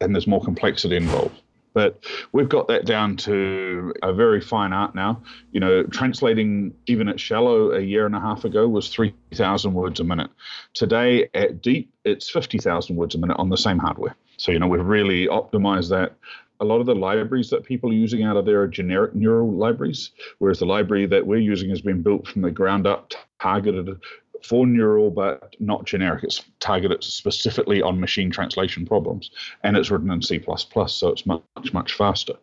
and 0.00 0.12
there's 0.12 0.26
more 0.26 0.42
complexity 0.42 0.96
involved. 0.96 1.40
But 1.74 2.04
we've 2.32 2.48
got 2.48 2.68
that 2.68 2.86
down 2.86 3.16
to 3.18 3.92
a 4.02 4.12
very 4.12 4.40
fine 4.40 4.72
art 4.72 4.94
now. 4.94 5.22
You 5.52 5.60
know, 5.60 5.84
translating 5.84 6.74
even 6.86 7.08
at 7.08 7.20
shallow 7.20 7.72
a 7.72 7.80
year 7.80 8.06
and 8.06 8.16
a 8.16 8.20
half 8.20 8.44
ago 8.44 8.68
was 8.68 8.88
3,000 8.88 9.74
words 9.74 10.00
a 10.00 10.04
minute. 10.04 10.30
Today 10.74 11.28
at 11.34 11.62
deep, 11.62 11.92
it's 12.04 12.30
50,000 12.30 12.96
words 12.96 13.14
a 13.14 13.18
minute 13.18 13.38
on 13.38 13.48
the 13.48 13.56
same 13.56 13.78
hardware. 13.78 14.16
So, 14.36 14.52
you 14.52 14.58
know, 14.58 14.68
we've 14.68 14.84
really 14.84 15.26
optimized 15.26 15.90
that 15.90 16.14
a 16.60 16.64
lot 16.64 16.80
of 16.80 16.86
the 16.86 16.94
libraries 16.94 17.50
that 17.50 17.64
people 17.64 17.90
are 17.90 17.94
using 17.94 18.24
out 18.24 18.36
of 18.36 18.44
there 18.44 18.60
are 18.60 18.68
generic 18.68 19.14
neural 19.14 19.52
libraries, 19.52 20.10
whereas 20.38 20.58
the 20.58 20.66
library 20.66 21.06
that 21.06 21.26
we're 21.26 21.38
using 21.38 21.70
has 21.70 21.80
been 21.80 22.02
built 22.02 22.26
from 22.26 22.42
the 22.42 22.50
ground 22.50 22.86
up, 22.86 23.12
targeted 23.40 24.00
for 24.44 24.66
neural, 24.66 25.10
but 25.10 25.54
not 25.60 25.84
generic. 25.84 26.24
It's 26.24 26.44
targeted 26.60 27.02
specifically 27.04 27.82
on 27.82 28.00
machine 28.00 28.30
translation 28.30 28.86
problems, 28.86 29.30
and 29.62 29.76
it's 29.76 29.90
written 29.90 30.10
in 30.10 30.22
C++, 30.22 30.42
so 30.86 31.08
it's 31.08 31.26
much, 31.26 31.72
much 31.72 31.94
faster. 31.94 32.34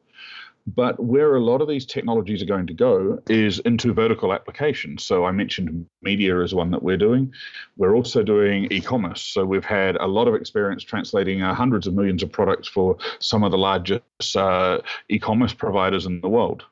But 0.67 0.99
where 0.99 1.35
a 1.35 1.43
lot 1.43 1.61
of 1.61 1.67
these 1.67 1.85
technologies 1.85 2.41
are 2.41 2.47
going 2.47 2.65
to 2.67 2.73
go 2.73 3.21
is 3.29 3.59
into 3.59 3.93
vertical 3.93 4.33
applications. 4.33 5.03
So 5.03 5.23
I 5.25 5.31
mentioned 5.31 5.85
media 6.01 6.41
is 6.41 6.55
one 6.55 6.71
that 6.71 6.81
we're 6.81 6.97
doing. 6.97 7.31
We're 7.77 7.95
also 7.95 8.23
doing 8.23 8.67
e 8.71 8.81
commerce. 8.81 9.21
So 9.21 9.45
we've 9.45 9.63
had 9.63 9.95
a 9.97 10.07
lot 10.07 10.27
of 10.27 10.33
experience 10.33 10.83
translating 10.83 11.43
uh, 11.43 11.53
hundreds 11.53 11.85
of 11.85 11.93
millions 11.93 12.23
of 12.23 12.31
products 12.31 12.67
for 12.67 12.97
some 13.19 13.43
of 13.43 13.51
the 13.51 13.59
largest 13.59 14.35
uh, 14.35 14.79
e 15.07 15.19
commerce 15.19 15.53
providers 15.53 16.07
in 16.07 16.19
the 16.21 16.29
world 16.29 16.63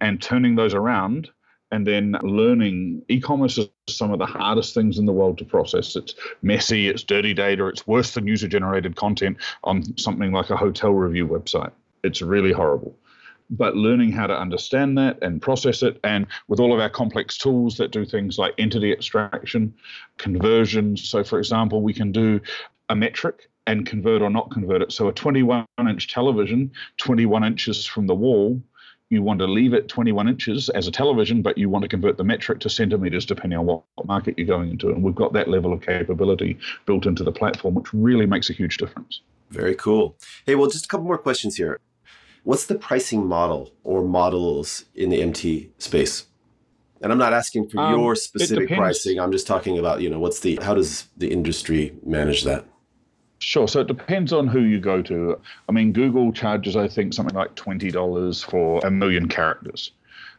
and 0.00 0.22
turning 0.22 0.54
those 0.54 0.72
around 0.74 1.30
and 1.70 1.86
then 1.86 2.16
learning 2.22 3.02
e-commerce 3.08 3.58
is 3.58 3.68
some 3.88 4.12
of 4.12 4.18
the 4.18 4.26
hardest 4.26 4.74
things 4.74 4.98
in 4.98 5.06
the 5.06 5.12
world 5.12 5.38
to 5.38 5.44
process 5.44 5.96
it's 5.96 6.14
messy 6.42 6.88
it's 6.88 7.02
dirty 7.02 7.34
data 7.34 7.66
it's 7.66 7.86
worse 7.86 8.14
than 8.14 8.26
user 8.26 8.48
generated 8.48 8.96
content 8.96 9.36
on 9.64 9.96
something 9.98 10.32
like 10.32 10.50
a 10.50 10.56
hotel 10.56 10.92
review 10.92 11.26
website 11.26 11.72
it's 12.02 12.22
really 12.22 12.52
horrible 12.52 12.96
but 13.50 13.76
learning 13.76 14.12
how 14.12 14.26
to 14.26 14.38
understand 14.38 14.98
that 14.98 15.18
and 15.22 15.40
process 15.40 15.82
it, 15.82 15.98
and 16.04 16.26
with 16.48 16.60
all 16.60 16.72
of 16.72 16.80
our 16.80 16.90
complex 16.90 17.38
tools 17.38 17.76
that 17.78 17.90
do 17.90 18.04
things 18.04 18.38
like 18.38 18.54
entity 18.58 18.92
extraction, 18.92 19.72
conversions. 20.18 21.08
So, 21.08 21.24
for 21.24 21.38
example, 21.38 21.82
we 21.82 21.94
can 21.94 22.12
do 22.12 22.40
a 22.88 22.94
metric 22.94 23.48
and 23.66 23.86
convert 23.86 24.22
or 24.22 24.30
not 24.30 24.50
convert 24.50 24.82
it. 24.82 24.92
So, 24.92 25.08
a 25.08 25.12
21 25.12 25.66
inch 25.80 26.12
television, 26.12 26.72
21 26.98 27.44
inches 27.44 27.86
from 27.86 28.06
the 28.06 28.14
wall, 28.14 28.62
you 29.10 29.22
want 29.22 29.38
to 29.40 29.46
leave 29.46 29.72
it 29.72 29.88
21 29.88 30.28
inches 30.28 30.68
as 30.70 30.86
a 30.86 30.90
television, 30.90 31.40
but 31.40 31.56
you 31.56 31.68
want 31.68 31.82
to 31.82 31.88
convert 31.88 32.16
the 32.16 32.24
metric 32.24 32.60
to 32.60 32.70
centimeters 32.70 33.24
depending 33.24 33.58
on 33.58 33.66
what, 33.66 33.82
what, 33.94 34.06
market 34.06 34.34
you're 34.36 34.46
going 34.46 34.70
into. 34.70 34.90
And 34.90 35.02
we've 35.02 35.14
got 35.14 35.32
that 35.32 35.48
level 35.48 35.72
of 35.72 35.80
capability 35.80 36.58
built 36.84 37.06
into 37.06 37.24
the 37.24 37.32
platform, 37.32 37.74
which 37.74 37.92
really 37.94 38.26
makes 38.26 38.50
a 38.50 38.52
huge 38.52 38.76
difference. 38.76 39.22
Very 39.50 39.74
cool. 39.74 40.16
Hey, 40.44 40.54
well, 40.54 40.68
just 40.68 40.84
a 40.84 40.88
couple 40.88 41.06
more 41.06 41.18
questions 41.18 41.56
here. 41.56 41.80
What's 42.44 42.66
the 42.66 42.74
pricing 42.74 43.26
model 43.26 43.72
or 43.82 44.02
models 44.02 44.84
in 44.94 45.08
the 45.10 45.22
MT 45.22 45.70
space? 45.78 46.26
And 47.00 47.12
I'm 47.12 47.18
not 47.18 47.32
asking 47.32 47.68
for 47.68 47.80
um, 47.80 47.98
your 47.98 48.14
specific 48.14 48.68
pricing. 48.68 49.20
I'm 49.20 49.32
just 49.32 49.46
talking 49.46 49.78
about, 49.78 50.00
you 50.02 50.10
know, 50.10 50.18
what's 50.18 50.40
the 50.40 50.58
how 50.62 50.74
does 50.74 51.06
the 51.16 51.30
industry 51.30 51.94
manage 52.04 52.44
that? 52.44 52.64
Sure. 53.40 53.68
So 53.68 53.80
it 53.80 53.86
depends 53.86 54.32
on 54.32 54.48
who 54.48 54.60
you 54.60 54.80
go 54.80 55.00
to. 55.02 55.40
I 55.68 55.72
mean, 55.72 55.92
Google 55.92 56.32
charges, 56.32 56.76
I 56.76 56.88
think, 56.88 57.14
something 57.14 57.36
like 57.36 57.54
$20 57.54 58.44
for 58.44 58.80
a 58.84 58.90
million 58.90 59.28
characters. 59.28 59.92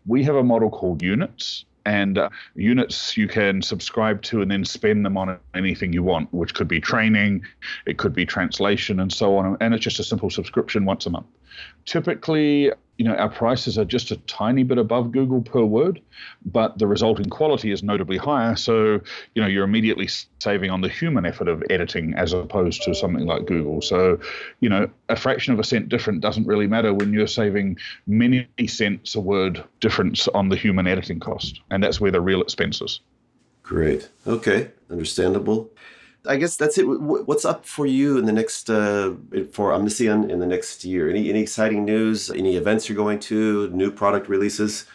We 0.05 0.23
have 0.23 0.35
a 0.35 0.43
model 0.43 0.69
called 0.69 1.01
units, 1.01 1.65
and 1.85 2.17
uh, 2.17 2.29
units 2.55 3.15
you 3.17 3.27
can 3.27 3.61
subscribe 3.61 4.21
to 4.23 4.41
and 4.41 4.51
then 4.51 4.65
spend 4.65 5.05
them 5.05 5.17
on 5.17 5.37
anything 5.53 5.93
you 5.93 6.03
want, 6.03 6.33
which 6.33 6.53
could 6.53 6.67
be 6.67 6.79
training, 6.79 7.43
it 7.85 7.97
could 7.97 8.13
be 8.13 8.25
translation, 8.25 8.99
and 8.99 9.11
so 9.11 9.37
on. 9.37 9.57
And 9.61 9.73
it's 9.73 9.83
just 9.83 9.99
a 9.99 10.03
simple 10.03 10.29
subscription 10.29 10.85
once 10.85 11.05
a 11.05 11.09
month. 11.09 11.25
Typically, 11.85 12.71
you 12.99 13.05
know, 13.05 13.15
our 13.15 13.29
prices 13.29 13.77
are 13.77 13.85
just 13.85 14.11
a 14.11 14.17
tiny 14.27 14.61
bit 14.61 14.77
above 14.77 15.13
Google 15.13 15.41
per 15.41 15.63
word, 15.63 16.01
but 16.45 16.77
the 16.79 16.85
resulting 16.85 17.29
quality 17.29 17.71
is 17.71 17.81
notably 17.81 18.17
higher. 18.17 18.57
So, 18.57 18.99
you 19.33 19.41
know, 19.41 19.47
you're 19.47 19.63
immediately 19.63 20.09
saving 20.39 20.69
on 20.69 20.81
the 20.81 20.89
human 20.89 21.25
effort 21.25 21.47
of 21.47 21.63
editing 21.69 22.13
as 22.15 22.33
opposed 22.33 22.83
to 22.83 22.93
something 22.93 23.25
like 23.25 23.45
Google. 23.45 23.81
So, 23.81 24.19
you 24.59 24.67
know, 24.67 24.89
a 25.07 25.15
fraction 25.15 25.53
of 25.53 25.59
a 25.61 25.63
cent 25.63 25.87
different 25.87 26.19
doesn't 26.19 26.45
really 26.45 26.67
matter 26.67 26.93
when 26.93 27.13
you're 27.13 27.25
saving 27.25 27.77
many 28.05 28.49
cents 28.67 29.15
a 29.15 29.21
word 29.21 29.63
difference 29.79 30.27
on 30.27 30.49
the 30.49 30.57
human 30.57 30.85
editing 30.85 31.21
cost. 31.21 31.61
And 31.71 31.81
that's 31.81 32.01
where 32.01 32.11
the 32.11 32.19
real 32.19 32.41
expense 32.41 32.81
is. 32.81 32.99
Great. 33.63 34.09
Okay. 34.27 34.71
Understandable. 34.91 35.69
I 36.25 36.35
guess 36.35 36.57
that's 36.57 36.77
it. 36.77 36.83
What's 36.83 37.45
up 37.45 37.65
for 37.65 37.85
you 37.85 38.17
in 38.17 38.25
the 38.25 38.33
next 38.33 38.69
uh, 38.69 39.13
for 39.51 39.71
Omniscien 39.71 40.29
in 40.29 40.39
the 40.39 40.45
next 40.45 40.83
year? 40.83 41.09
Any 41.09 41.29
any 41.29 41.41
exciting 41.41 41.85
news? 41.85 42.29
Any 42.29 42.57
events 42.57 42.89
you're 42.89 42.97
going 42.97 43.19
to? 43.19 43.69
New 43.69 43.89
product 43.91 44.27
releases? 44.27 44.85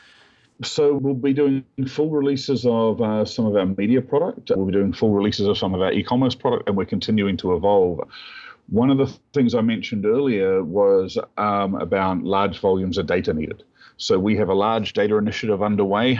So 0.63 0.95
we'll 0.95 1.15
be 1.15 1.33
doing 1.33 1.65
full 1.89 2.11
releases 2.11 2.65
of 2.67 3.01
uh, 3.01 3.25
some 3.25 3.47
of 3.47 3.57
our 3.57 3.67
media 3.67 4.01
product. 4.01 4.53
We'll 4.55 4.67
be 4.67 4.73
doing 4.73 4.93
full 4.93 5.13
releases 5.13 5.49
of 5.49 5.59
some 5.59 5.75
of 5.75 5.81
our 5.81 5.93
e-commerce 5.93 6.35
product, 6.35 6.69
and 6.69 6.77
we're 6.77 6.85
continuing 6.85 7.37
to 7.39 7.57
evolve. 7.57 8.01
One 8.69 8.91
of 8.91 8.99
the 8.99 9.13
things 9.33 9.55
I 9.55 9.63
mentioned 9.63 10.07
earlier 10.07 10.63
was 10.63 11.19
um, 11.39 11.75
about 11.75 12.23
large 12.23 12.61
volumes 12.61 12.99
of 12.99 13.07
data 13.07 13.35
needed. 13.35 13.65
So 13.97 14.19
we 14.19 14.37
have 14.37 14.49
a 14.49 14.55
large 14.55 14.93
data 14.93 15.17
initiative 15.17 15.63
underway 15.63 16.19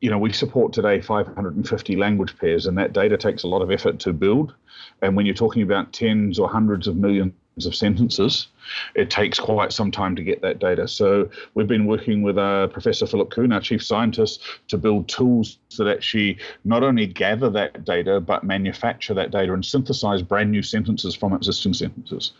you 0.00 0.10
know, 0.10 0.18
we 0.18 0.32
support 0.32 0.72
today 0.72 1.00
550 1.00 1.96
language 1.96 2.36
pairs, 2.38 2.66
and 2.66 2.76
that 2.78 2.92
data 2.92 3.16
takes 3.16 3.42
a 3.42 3.48
lot 3.48 3.62
of 3.62 3.70
effort 3.70 3.98
to 4.00 4.12
build. 4.12 4.54
And 5.02 5.16
when 5.16 5.26
you're 5.26 5.34
talking 5.34 5.62
about 5.62 5.92
tens 5.92 6.38
or 6.38 6.48
hundreds 6.48 6.86
of 6.86 6.96
millions 6.96 7.32
of 7.64 7.74
sentences, 7.74 8.48
it 8.94 9.10
takes 9.10 9.38
quite 9.38 9.72
some 9.72 9.90
time 9.90 10.16
to 10.16 10.22
get 10.22 10.42
that 10.42 10.58
data. 10.58 10.88
So 10.88 11.30
we've 11.54 11.68
been 11.68 11.86
working 11.86 12.22
with 12.22 12.36
uh, 12.36 12.66
Professor 12.68 13.06
Philipp 13.06 13.30
Koehn, 13.30 13.54
our 13.54 13.60
chief 13.60 13.82
scientist, 13.84 14.42
to 14.68 14.78
build 14.78 15.08
tools 15.08 15.58
that 15.78 15.88
actually 15.88 16.38
not 16.64 16.82
only 16.82 17.06
gather 17.06 17.50
that 17.50 17.84
data, 17.84 18.20
but 18.20 18.44
manufacture 18.44 19.14
that 19.14 19.30
data 19.30 19.52
and 19.52 19.64
synthesize 19.64 20.22
brand 20.22 20.50
new 20.50 20.62
sentences 20.62 21.14
from 21.14 21.32
existing 21.32 21.74
sentences. 21.74 22.32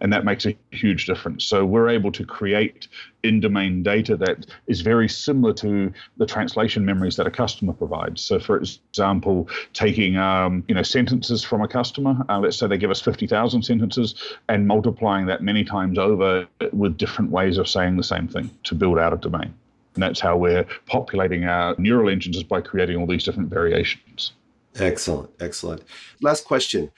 And 0.00 0.12
that 0.12 0.24
makes 0.24 0.46
a 0.46 0.56
huge 0.70 1.06
difference. 1.06 1.44
So 1.44 1.64
we're 1.64 1.88
able 1.88 2.12
to 2.12 2.24
create 2.24 2.88
in-domain 3.22 3.82
data 3.82 4.16
that 4.16 4.46
is 4.66 4.80
very 4.80 5.08
similar 5.08 5.52
to 5.54 5.92
the 6.16 6.26
translation 6.26 6.84
memories 6.84 7.16
that 7.16 7.26
a 7.26 7.30
customer 7.30 7.72
provides. 7.72 8.22
So, 8.22 8.38
for 8.38 8.56
example, 8.56 9.48
taking 9.72 10.16
um, 10.16 10.64
you 10.68 10.74
know 10.74 10.82
sentences 10.82 11.44
from 11.44 11.62
a 11.62 11.68
customer, 11.68 12.24
uh, 12.28 12.38
let's 12.38 12.56
say 12.56 12.66
they 12.66 12.78
give 12.78 12.90
us 12.90 13.00
fifty 13.00 13.26
thousand 13.26 13.62
sentences, 13.62 14.14
and 14.48 14.66
multiplying 14.66 15.26
that 15.26 15.42
many 15.42 15.64
times 15.64 15.98
over 15.98 16.46
with 16.72 16.96
different 16.96 17.30
ways 17.30 17.58
of 17.58 17.68
saying 17.68 17.96
the 17.96 18.04
same 18.04 18.28
thing 18.28 18.50
to 18.64 18.74
build 18.74 18.98
out 18.98 19.12
a 19.12 19.16
domain. 19.16 19.54
And 19.94 20.02
that's 20.02 20.20
how 20.20 20.36
we're 20.36 20.64
populating 20.86 21.44
our 21.44 21.74
neural 21.76 22.08
engines 22.08 22.36
is 22.36 22.44
by 22.44 22.60
creating 22.60 22.96
all 22.96 23.06
these 23.06 23.24
different 23.24 23.50
variations. 23.50 24.32
Excellent, 24.76 25.30
excellent. 25.40 25.82
Last 26.20 26.44
question 26.44 26.92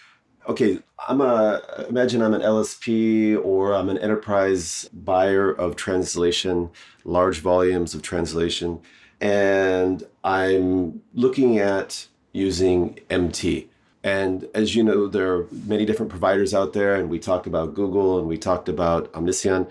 okay, 0.51 0.81
I'm 1.09 1.21
a 1.21 1.63
imagine 1.89 2.23
I'm 2.23 2.35
an 2.35 2.43
LSP 2.43 3.43
or 3.43 3.73
I'm 3.73 3.89
an 3.89 3.99
enterprise 3.99 4.91
buyer 4.93 5.51
of 5.51 5.77
translation, 5.77 6.71
large 7.05 7.39
volumes 7.39 7.95
of 7.95 8.03
translation, 8.03 8.81
and 9.21 10.03
I'm 10.25 11.03
looking 11.15 11.59
at 11.59 12.09
using 12.33 12.99
MT. 13.09 13.69
And 14.03 14.49
as 14.55 14.75
you 14.75 14.83
know, 14.83 15.07
there 15.07 15.33
are 15.35 15.47
many 15.53 15.85
different 15.85 16.11
providers 16.11 16.53
out 16.53 16.73
there, 16.73 16.97
and 16.97 17.09
we 17.09 17.21
talked 17.21 17.47
about 17.47 17.75
Google 17.75 18.19
and 18.19 18.27
we 18.27 18.37
talked 18.37 18.69
about 18.69 19.13
Omniscien 19.13 19.69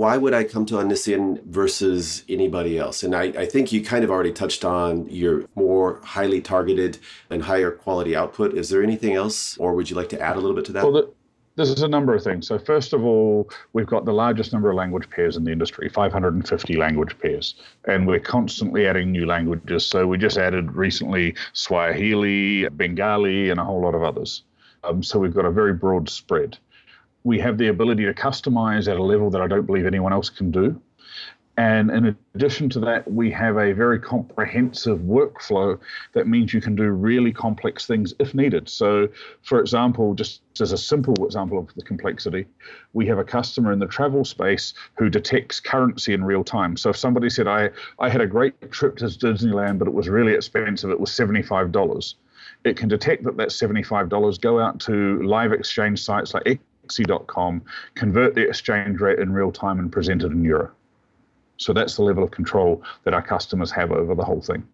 why 0.00 0.16
would 0.16 0.32
I 0.32 0.44
come 0.44 0.64
to 0.64 0.76
Omniscien 0.76 1.44
versus 1.44 2.24
anybody 2.26 2.78
else? 2.78 3.02
And 3.02 3.14
I, 3.14 3.24
I 3.24 3.44
think 3.44 3.70
you 3.70 3.84
kind 3.84 4.02
of 4.02 4.10
already 4.10 4.32
touched 4.32 4.64
on 4.64 5.06
your 5.10 5.44
more 5.56 6.00
highly 6.02 6.40
targeted 6.40 6.96
and 7.28 7.42
higher 7.42 7.70
quality 7.70 8.16
output. 8.16 8.54
Is 8.54 8.70
there 8.70 8.82
anything 8.82 9.12
else, 9.12 9.58
or 9.58 9.74
would 9.74 9.90
you 9.90 9.96
like 9.96 10.08
to 10.08 10.18
add 10.18 10.36
a 10.36 10.40
little 10.40 10.56
bit 10.56 10.64
to 10.64 10.72
that? 10.72 10.84
Well, 10.84 10.92
the, 10.94 11.12
there's 11.56 11.82
a 11.82 11.86
number 11.86 12.14
of 12.14 12.24
things. 12.24 12.46
So, 12.46 12.58
first 12.58 12.94
of 12.94 13.04
all, 13.04 13.50
we've 13.74 13.86
got 13.86 14.06
the 14.06 14.14
largest 14.14 14.54
number 14.54 14.70
of 14.70 14.76
language 14.76 15.10
pairs 15.10 15.36
in 15.36 15.44
the 15.44 15.52
industry 15.52 15.90
550 15.90 16.76
language 16.78 17.18
pairs. 17.18 17.56
And 17.84 18.06
we're 18.06 18.20
constantly 18.20 18.86
adding 18.86 19.12
new 19.12 19.26
languages. 19.26 19.84
So, 19.84 20.06
we 20.06 20.16
just 20.16 20.38
added 20.38 20.72
recently 20.72 21.34
Swahili, 21.52 22.66
Bengali, 22.70 23.50
and 23.50 23.60
a 23.60 23.64
whole 23.64 23.82
lot 23.82 23.94
of 23.94 24.02
others. 24.02 24.44
Um, 24.82 25.02
so, 25.02 25.18
we've 25.18 25.34
got 25.34 25.44
a 25.44 25.50
very 25.50 25.74
broad 25.74 26.08
spread 26.08 26.56
we 27.24 27.38
have 27.38 27.58
the 27.58 27.68
ability 27.68 28.04
to 28.04 28.14
customize 28.14 28.88
at 28.88 28.96
a 28.96 29.02
level 29.02 29.30
that 29.30 29.40
I 29.40 29.46
don't 29.46 29.66
believe 29.66 29.86
anyone 29.86 30.12
else 30.12 30.30
can 30.30 30.50
do. 30.50 30.80
And 31.56 31.90
in 31.90 32.16
addition 32.34 32.70
to 32.70 32.80
that, 32.80 33.10
we 33.10 33.30
have 33.32 33.58
a 33.58 33.72
very 33.72 33.98
comprehensive 33.98 35.00
workflow 35.00 35.78
that 36.14 36.26
means 36.26 36.54
you 36.54 36.60
can 36.62 36.74
do 36.74 36.88
really 36.88 37.32
complex 37.32 37.86
things 37.86 38.14
if 38.18 38.34
needed. 38.34 38.66
So, 38.70 39.08
for 39.42 39.60
example, 39.60 40.14
just 40.14 40.40
as 40.58 40.72
a 40.72 40.78
simple 40.78 41.22
example 41.22 41.58
of 41.58 41.68
the 41.74 41.82
complexity, 41.82 42.46
we 42.94 43.06
have 43.08 43.18
a 43.18 43.24
customer 43.24 43.72
in 43.72 43.78
the 43.78 43.86
travel 43.86 44.24
space 44.24 44.72
who 44.96 45.10
detects 45.10 45.60
currency 45.60 46.14
in 46.14 46.24
real 46.24 46.44
time. 46.44 46.78
So, 46.78 46.88
if 46.88 46.96
somebody 46.96 47.28
said, 47.28 47.46
I, 47.46 47.68
I 47.98 48.08
had 48.08 48.22
a 48.22 48.26
great 48.26 48.72
trip 48.72 48.96
to 48.98 49.04
Disneyland, 49.06 49.78
but 49.78 49.88
it 49.88 49.92
was 49.92 50.08
really 50.08 50.32
expensive, 50.32 50.88
it 50.88 51.00
was 51.00 51.10
$75 51.10 52.14
it 52.64 52.76
can 52.76 52.88
detect 52.88 53.24
that 53.24 53.36
that's 53.36 53.56
$75, 53.58 54.40
go 54.40 54.60
out 54.60 54.80
to 54.80 55.22
live 55.22 55.52
exchange 55.52 56.02
sites 56.02 56.34
like 56.34 56.60
Plexi.com, 56.90 57.62
convert 57.94 58.34
the 58.34 58.48
exchange 58.48 59.00
rate 59.00 59.18
in 59.18 59.32
real 59.32 59.52
time 59.52 59.78
and 59.78 59.90
present 59.90 60.22
it 60.22 60.32
in 60.32 60.44
euro. 60.44 60.70
So 61.56 61.72
that's 61.72 61.96
the 61.96 62.02
level 62.02 62.24
of 62.24 62.30
control 62.30 62.82
that 63.04 63.14
our 63.14 63.22
customers 63.22 63.70
have 63.72 63.92
over 63.92 64.14
the 64.14 64.24
whole 64.24 64.40
thing. 64.40 64.66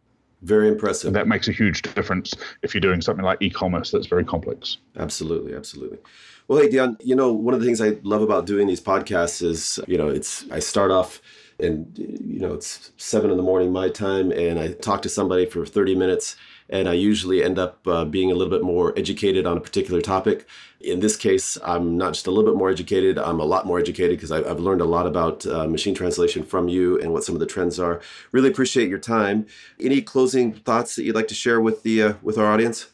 Very 0.43 0.69
impressive. 0.69 1.09
And 1.09 1.17
that 1.17 1.27
makes 1.27 1.49
a 1.49 1.53
huge 1.53 1.83
difference 1.83 2.33
if 2.63 2.75
you're 2.75 2.81
doing 2.81 3.01
something 3.01 3.25
like 3.25 3.39
e-commerce 3.41 3.91
that's 3.91 4.07
very 4.07 4.25
complex. 4.25 4.79
Absolutely, 4.97 5.55
absolutely. 5.55 5.99
Well, 6.47 6.61
hey 6.61 6.69
Dion, 6.69 6.97
you 7.01 7.17
know, 7.17 7.33
one 7.33 7.55
of 7.55 7.61
the 7.61 7.67
things 7.67 7.81
I 7.81 7.97
love 8.03 8.23
about 8.23 8.47
doing 8.47 8.69
these 8.69 8.81
podcasts 8.81 9.43
is, 9.43 9.81
you 9.89 9.99
know, 9.99 10.09
it's 10.09 10.49
I 10.51 10.61
start 10.61 10.93
off 10.93 11.21
and 11.59 11.91
you 11.99 12.39
know, 12.39 12.53
it's 12.53 12.93
seven 12.99 13.31
in 13.31 13.37
the 13.37 13.43
morning 13.43 13.73
my 13.73 13.89
time, 13.89 14.31
and 14.31 14.59
I 14.59 14.73
talk 14.73 15.03
to 15.03 15.09
somebody 15.09 15.47
for 15.47 15.65
30 15.65 15.97
minutes 15.97 16.37
and 16.69 16.89
I 16.89 16.95
usually 16.95 17.43
end 17.43 17.59
up 17.59 17.87
uh, 17.87 18.05
being 18.05 18.31
a 18.31 18.35
little 18.35 18.51
bit 18.51 18.63
more 18.63 18.93
educated 18.99 19.47
on 19.47 19.57
a 19.57 19.61
particular 19.61 20.01
topic. 20.01 20.47
In 20.87 21.01
this 21.01 21.17
case, 21.17 21.59
I'm 21.65 21.99
not 21.99 22.15
just 22.15 22.29
a 22.29 22.31
little 22.31 22.49
bit 22.49 22.57
more 22.57 22.71
educated, 22.71 23.19
I'm 23.19 23.41
a 23.41 23.45
lot 23.45 23.67
more 23.67 23.81
educated 23.81 24.17
because 24.17 24.31
I've 24.31 24.61
learned 24.61 24.81
a 24.81 24.85
lot 24.85 25.09
about 25.09 25.45
uh, 25.45 25.67
machine 25.67 25.97
translation 25.97 26.45
from 26.45 26.69
you 26.69 27.01
and 27.01 27.13
what 27.13 27.25
some 27.25 27.35
of 27.35 27.41
the 27.41 27.47
trends 27.47 27.81
are. 27.81 28.01
Really 28.31 28.49
appreciate 28.49 28.89
your 28.89 29.01
time. 29.01 29.47
Any 29.81 30.01
closing 30.01 30.53
thoughts 30.53 30.95
that 30.95 31.03
you'd 31.03 31.17
like 31.17 31.27
to 31.27 31.35
share 31.35 31.61
with 31.61 31.83
the 31.83 32.03
uh, 32.03 32.15
with 32.23 32.39
our 32.39 32.47
audience? 32.47 32.87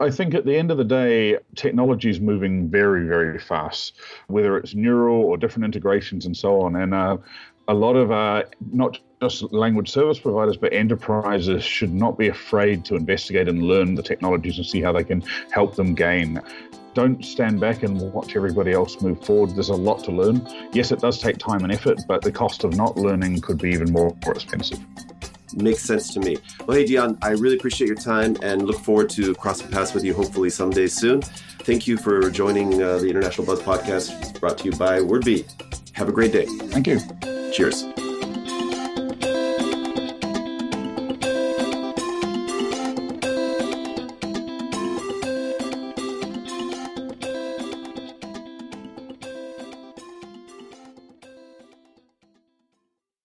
I 0.00 0.10
think 0.10 0.34
at 0.34 0.44
the 0.44 0.56
end 0.56 0.72
of 0.72 0.78
the 0.78 0.84
day, 0.84 1.38
technology 1.54 2.10
is 2.10 2.18
moving 2.18 2.68
very, 2.68 3.06
very 3.06 3.38
fast, 3.38 4.00
whether 4.26 4.56
it's 4.56 4.74
neural 4.74 5.22
or 5.22 5.36
different 5.36 5.66
integrations 5.66 6.26
and 6.26 6.36
so 6.36 6.62
on. 6.62 6.74
And 6.74 6.92
uh, 6.92 7.18
a 7.68 7.74
lot 7.74 7.94
of 7.94 8.10
uh, 8.10 8.42
not 8.72 8.98
just 9.22 9.52
language 9.52 9.90
service 9.90 10.18
providers, 10.18 10.56
but 10.56 10.72
enterprises 10.72 11.62
should 11.62 11.92
not 11.92 12.18
be 12.18 12.26
afraid 12.26 12.84
to 12.86 12.96
investigate 12.96 13.46
and 13.46 13.62
learn 13.62 13.94
the 13.94 14.02
technologies 14.02 14.56
and 14.56 14.66
see 14.66 14.80
how 14.80 14.92
they 14.92 15.04
can 15.04 15.20
help 15.52 15.76
them 15.76 15.94
gain. 15.94 16.40
Don't 16.94 17.24
stand 17.24 17.60
back 17.60 17.82
and 17.82 18.00
watch 18.12 18.34
everybody 18.36 18.72
else 18.72 19.00
move 19.00 19.24
forward. 19.24 19.54
There's 19.54 19.68
a 19.68 19.74
lot 19.74 20.02
to 20.04 20.10
learn. 20.10 20.46
Yes, 20.72 20.90
it 20.90 21.00
does 21.00 21.20
take 21.20 21.38
time 21.38 21.62
and 21.62 21.72
effort, 21.72 22.00
but 22.08 22.22
the 22.22 22.32
cost 22.32 22.64
of 22.64 22.76
not 22.76 22.96
learning 22.96 23.40
could 23.40 23.58
be 23.58 23.70
even 23.70 23.92
more, 23.92 24.16
more 24.24 24.34
expensive. 24.34 24.78
Makes 25.54 25.82
sense 25.82 26.12
to 26.14 26.20
me. 26.20 26.38
Well, 26.66 26.76
hey, 26.76 26.84
Dion, 26.84 27.18
I 27.22 27.30
really 27.30 27.56
appreciate 27.56 27.88
your 27.88 27.96
time 27.96 28.36
and 28.42 28.66
look 28.66 28.78
forward 28.80 29.10
to 29.10 29.34
crossing 29.34 29.68
paths 29.68 29.94
with 29.94 30.04
you 30.04 30.14
hopefully 30.14 30.50
someday 30.50 30.86
soon. 30.86 31.22
Thank 31.62 31.86
you 31.86 31.96
for 31.96 32.30
joining 32.30 32.82
uh, 32.82 32.98
the 32.98 33.08
International 33.08 33.46
Buzz 33.46 33.60
Podcast 33.60 34.40
brought 34.40 34.58
to 34.58 34.64
you 34.64 34.72
by 34.72 35.00
WordBee. 35.00 35.44
Have 35.92 36.08
a 36.08 36.12
great 36.12 36.32
day. 36.32 36.46
Thank 36.46 36.86
you. 36.86 37.00
Cheers. 37.52 38.09